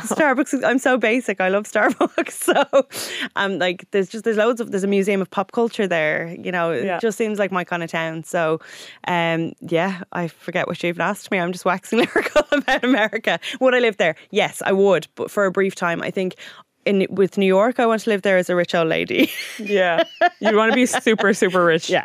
[0.00, 0.64] Starbucks.
[0.64, 1.40] I'm so basic.
[1.40, 2.32] I love Starbucks.
[2.44, 2.86] So,
[3.36, 6.34] um, like, there's just there's loads of there's a museum of pop culture there.
[6.38, 6.96] You know, Yeah.
[6.96, 8.22] it just seems like my kind of town.
[8.24, 8.60] So,
[9.08, 11.38] um, yeah, I forget what you even asked me.
[11.38, 13.40] I'm just waxing lyrical about America.
[13.60, 14.14] Would I live there?
[14.30, 16.02] Yes, I would, but for a brief time.
[16.02, 16.34] I think.
[16.86, 19.30] In, with New York, I want to live there as a rich old lady.
[19.58, 20.04] Yeah.
[20.40, 21.88] You want to be super, super rich.
[21.88, 22.04] yeah.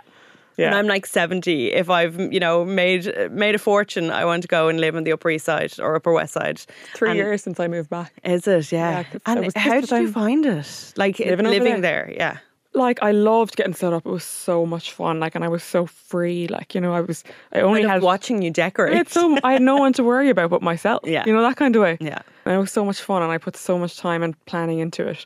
[0.59, 0.69] Yeah.
[0.71, 4.47] When I'm like 70, if I've, you know, made made a fortune, I want to
[4.47, 6.59] go and live on the Upper East Side or Upper West Side.
[6.95, 8.11] Three And- years since I moved back.
[8.23, 8.71] Is it?
[8.71, 8.89] Yeah.
[8.99, 10.93] Yeah, and was how did you find it?
[10.97, 12.11] Like Living living, over there.
[12.15, 12.37] Yeah.
[12.73, 14.05] Like I loved getting set up.
[14.05, 15.19] It was so much fun.
[15.19, 16.47] Like, and I was so free.
[16.47, 17.23] Like, you know, I was.
[17.51, 18.93] I only had watching you decorate.
[18.95, 21.01] It's so I had no one to worry about but myself.
[21.07, 21.23] Yeah.
[21.25, 21.97] You know, that kind of way.
[21.99, 22.19] Yeah.
[22.45, 25.07] And it was so much fun and I put so much time and planning into
[25.07, 25.25] it.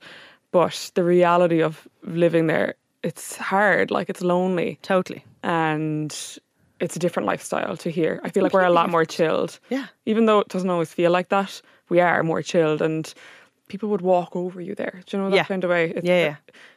[0.52, 3.92] But the reality of living there, it's hard.
[3.92, 5.24] Like it's lonely totally.
[5.44, 6.12] and
[6.80, 8.20] it's a different lifestyle to here.
[8.24, 9.60] I feel like we're a lot more chilled.
[9.70, 9.86] Yeah.
[10.06, 13.14] Even though it doesn't always feel like that, we are more chilled and
[13.68, 15.02] people would walk over you there.
[15.06, 15.44] Do you know that Yeah.
[15.46, 15.92] kind of way?
[15.96, 16.36] It's, Yeah, yeah.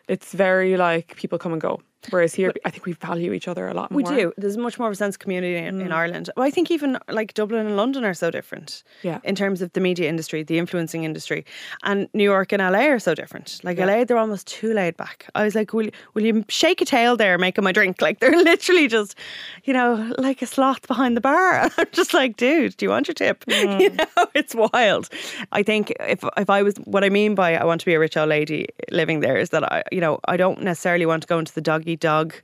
[0.09, 1.81] It's very like people come and go.
[2.11, 3.97] Whereas here, I think we value each other a lot more.
[3.97, 4.33] We do.
[4.37, 5.93] There's much more of a sense of community in, in mm.
[5.93, 6.31] Ireland.
[6.37, 8.83] Well, I think even like Dublin and London are so different.
[9.03, 9.19] Yeah.
[9.25, 11.45] In terms of the media industry, the influencing industry,
[11.83, 13.61] and New York and LA are so different.
[13.63, 15.27] Like LA, they're almost too laid back.
[15.35, 17.97] I was like, will will you shake a tail there, making my drink?
[18.07, 19.17] Like they're literally just,
[19.65, 21.69] you know, like a sloth behind the bar.
[21.79, 23.45] I'm just like, dude, do you want your tip?
[23.57, 23.99] You mm.
[23.99, 25.09] know, it's wild.
[25.51, 27.99] I think if if I was what I mean by I want to be a
[27.99, 31.27] rich old lady living there is that I, you know, I don't necessarily want to
[31.27, 32.35] go into the dog eat dog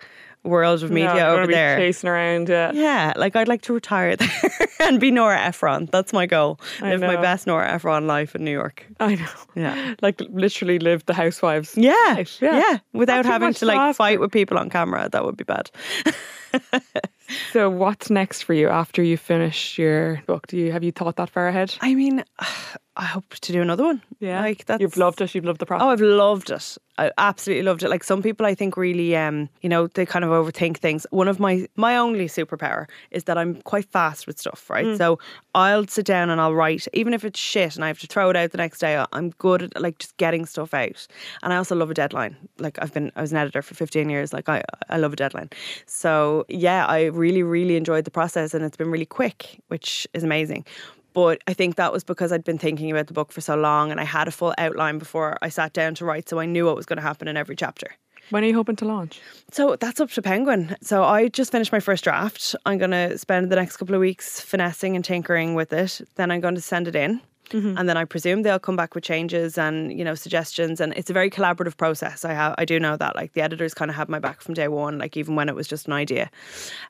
[0.45, 1.77] world of media you over be there.
[1.79, 2.49] chasing around.
[2.49, 2.73] Yeah.
[2.75, 5.89] Yeah, like I'd like to retire there and be Nora Ephron.
[5.93, 6.59] That's my goal.
[6.81, 8.87] I Live my best Nora Ephron life in New York.
[8.99, 9.29] I know.
[9.55, 9.95] Yeah.
[10.03, 11.75] Like literally live the housewives.
[11.77, 12.39] Yeah, life.
[12.43, 12.79] yeah, Yeah.
[12.93, 15.71] Without having to to like fight with people on camera, that would be bad.
[17.53, 20.47] So what's next for you after you finish your book?
[20.47, 21.75] Do you have you thought that far ahead?
[21.81, 22.25] I mean,
[22.97, 24.03] I hope to do another one.
[24.21, 25.35] Yeah, like that's You've loved it.
[25.35, 25.85] You've loved the process.
[25.85, 26.77] Oh, I've loved it.
[26.99, 27.89] I absolutely loved it.
[27.89, 31.07] Like some people, I think really, um, you know, they kind of overthink things.
[31.11, 34.85] One of my my only superpower is that I'm quite fast with stuff, right?
[34.85, 34.99] Mm.
[34.99, 35.19] So
[35.55, 38.29] I'll sit down and I'll write, even if it's shit and I have to throw
[38.29, 39.03] it out the next day.
[39.13, 41.07] I'm good at like just getting stuff out,
[41.43, 42.37] and I also love a deadline.
[42.59, 44.35] Like I've been, I was an editor for 15 years.
[44.35, 45.49] Like I, I love a deadline.
[45.87, 50.23] So yeah, I really, really enjoyed the process, and it's been really quick, which is
[50.23, 50.65] amazing.
[51.13, 53.91] But I think that was because I'd been thinking about the book for so long
[53.91, 56.65] and I had a full outline before I sat down to write, so I knew
[56.67, 57.89] what was going to happen in every chapter.
[58.31, 59.21] when are you hoping to launch?
[59.51, 60.75] So that's up to Penguin.
[60.81, 62.55] So I just finished my first draft.
[62.65, 66.01] I'm going to spend the next couple of weeks finessing and tinkering with it.
[66.15, 67.21] Then I'm going to send it in.
[67.53, 71.11] And then I presume they'll come back with changes and you know suggestions, and it's
[71.11, 72.25] a very collaborative process.
[72.25, 73.15] I have, I do know that.
[73.17, 75.55] Like the editors kind of had my back from day one, like even when it
[75.55, 76.31] was just an idea.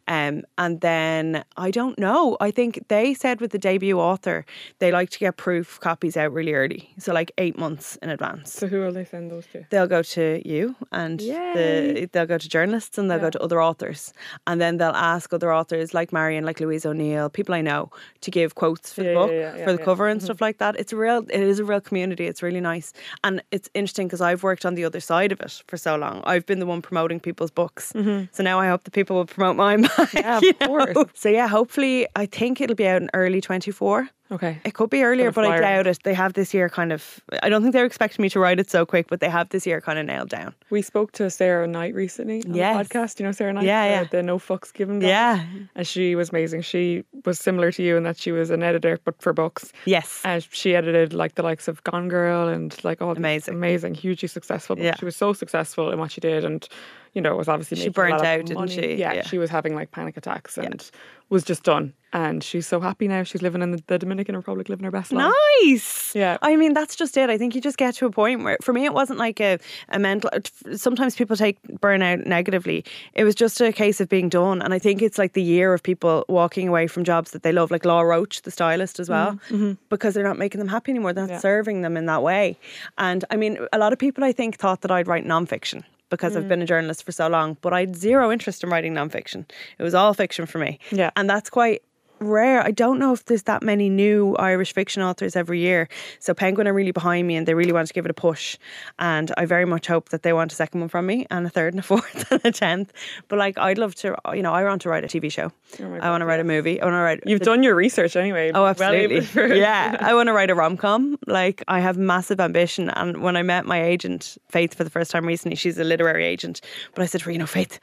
[0.08, 2.36] Um, and then I don't know.
[2.40, 4.44] I think they said with the debut author,
[4.78, 8.52] they like to get proof copies out really early, so like eight months in advance
[8.52, 9.64] So who will they send those to?
[9.70, 13.60] they'll go to you and the, they'll go to journalists and they'll go to other
[13.62, 14.12] authors
[14.46, 18.30] and then they'll ask other authors like Marian like Louise O'Neill people I know to
[18.30, 19.84] give quotes for Yeah, the book yeah, yeah, for the yeah.
[19.84, 22.60] cover and stuff like that it's a real it is a real community it's really
[22.60, 22.92] nice
[23.24, 26.22] and it's interesting because I've worked on the other side of it for so long
[26.24, 29.56] I've been the one promoting people's books so now I hope the people will promote
[29.56, 30.16] mine Mm-hmm.
[30.18, 30.66] Yeah, of you know?
[30.66, 30.96] course.
[31.14, 34.58] so yeah hopefully I think it'll be out in early 24 Okay.
[34.64, 35.98] it could be earlier, but I doubt it.
[36.02, 37.20] They have this year kind of.
[37.42, 39.66] I don't think they're expecting me to write it so quick, but they have this
[39.66, 40.54] year kind of nailed down.
[40.70, 42.88] We spoke to Sarah Knight recently on Yes.
[42.88, 43.20] the podcast.
[43.20, 43.64] You know Sarah Knight?
[43.64, 44.08] Yeah, the, yeah.
[44.10, 45.08] The No Fucks Given guy?
[45.08, 45.44] Yeah.
[45.76, 46.62] And she was amazing.
[46.62, 49.72] She was similar to you in that she was an editor, but for books.
[49.84, 50.20] Yes.
[50.24, 53.54] And she edited like the likes of Gone Girl and like all Amazing.
[53.54, 54.76] amazing, hugely successful.
[54.76, 54.84] books.
[54.84, 54.96] Yeah.
[54.98, 56.66] She was so successful in what she did, and
[57.12, 58.94] you know it was obviously She burnt out, didn't she?
[58.94, 59.22] Yeah, Yeah.
[59.22, 60.90] she was having like panic attacks and
[61.28, 61.94] was just done.
[62.14, 63.22] And she's so happy now.
[63.22, 65.32] She's living in the, Dominican Republic, living her best life.
[65.62, 66.14] Nice.
[66.14, 66.36] Yeah.
[66.42, 67.30] I mean, that's just it.
[67.30, 69.58] I think you just get to a point where, for me, it wasn't like a,
[69.88, 70.28] a mental.
[70.76, 72.84] Sometimes people take burnout negatively.
[73.14, 74.60] It was just a case of being done.
[74.60, 77.52] And I think it's like the year of people walking away from jobs that they
[77.52, 79.54] love, like Law Roach, the stylist, as well, mm-hmm.
[79.54, 79.72] Mm-hmm.
[79.88, 81.14] because they're not making them happy anymore.
[81.14, 81.38] They're not Yeah.
[81.38, 82.58] serving them in that way.
[82.98, 85.82] And I mean, a lot of people, I think, thought that I'd write nonfiction.
[86.12, 86.48] Because I've mm.
[86.48, 89.50] been a journalist for so long, but I had zero interest in writing nonfiction.
[89.78, 90.78] It was all fiction for me.
[90.90, 91.10] Yeah.
[91.16, 91.82] And that's quite
[92.22, 92.62] rare.
[92.62, 95.88] I don't know if there's that many new Irish fiction authors every year.
[96.18, 98.56] So Penguin are really behind me and they really want to give it a push.
[98.98, 101.50] And I very much hope that they want a second one from me and a
[101.50, 102.92] third and a fourth and a tenth.
[103.28, 105.52] But like, I'd love to, you know, I want to write a TV show.
[105.80, 106.80] Oh I want to write a movie.
[106.80, 107.20] I want to write.
[107.26, 108.50] You've the- done your research anyway.
[108.54, 109.20] Oh, Well, absolutely.
[109.22, 111.18] for- yeah, I want to write a rom com.
[111.26, 112.90] Like, I have massive ambition.
[112.90, 116.24] And when I met my agent, Faith, for the first time recently, she's a literary
[116.24, 116.60] agent.
[116.94, 117.80] But I said to her, you know, Faith,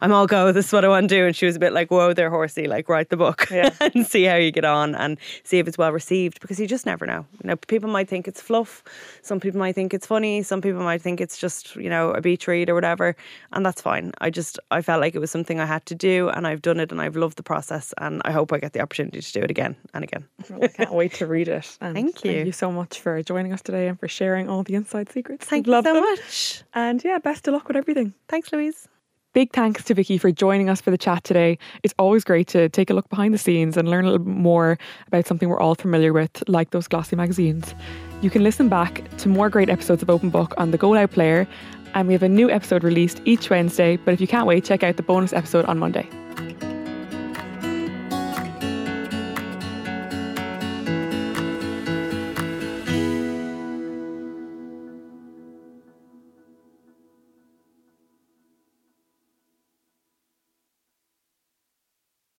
[0.00, 0.52] I'm all go.
[0.52, 1.26] This is what I want to do.
[1.26, 2.66] And she was a bit like, whoa, they're horsey.
[2.66, 3.70] Like, write the book Yeah.
[3.94, 6.86] and see how you get on and see if it's well received because you just
[6.86, 7.26] never know.
[7.42, 8.82] You know, people might think it's fluff.
[9.22, 10.42] Some people might think it's funny.
[10.42, 13.16] Some people might think it's just, you know, a beach read or whatever.
[13.52, 14.12] And that's fine.
[14.20, 16.80] I just, I felt like it was something I had to do and I've done
[16.80, 17.92] it and I've loved the process.
[17.98, 20.26] And I hope I get the opportunity to do it again and again.
[20.48, 21.54] Well, I can't wait to read it.
[21.80, 22.32] And Thank you.
[22.32, 25.46] Thank you so much for joining us today and for sharing all the inside secrets.
[25.46, 26.00] Thank you so them.
[26.00, 26.62] much.
[26.72, 28.14] And yeah, best of luck with everything.
[28.28, 28.88] Thanks, Louise.
[29.34, 31.58] Big thanks to Vicki for joining us for the chat today.
[31.82, 34.78] It's always great to take a look behind the scenes and learn a little more
[35.08, 37.74] about something we're all familiar with, like those glossy magazines.
[38.22, 41.10] You can listen back to more great episodes of Open Book on the Go Loud
[41.10, 41.48] player,
[41.94, 43.96] and we have a new episode released each Wednesday.
[43.96, 46.08] But if you can't wait, check out the bonus episode on Monday.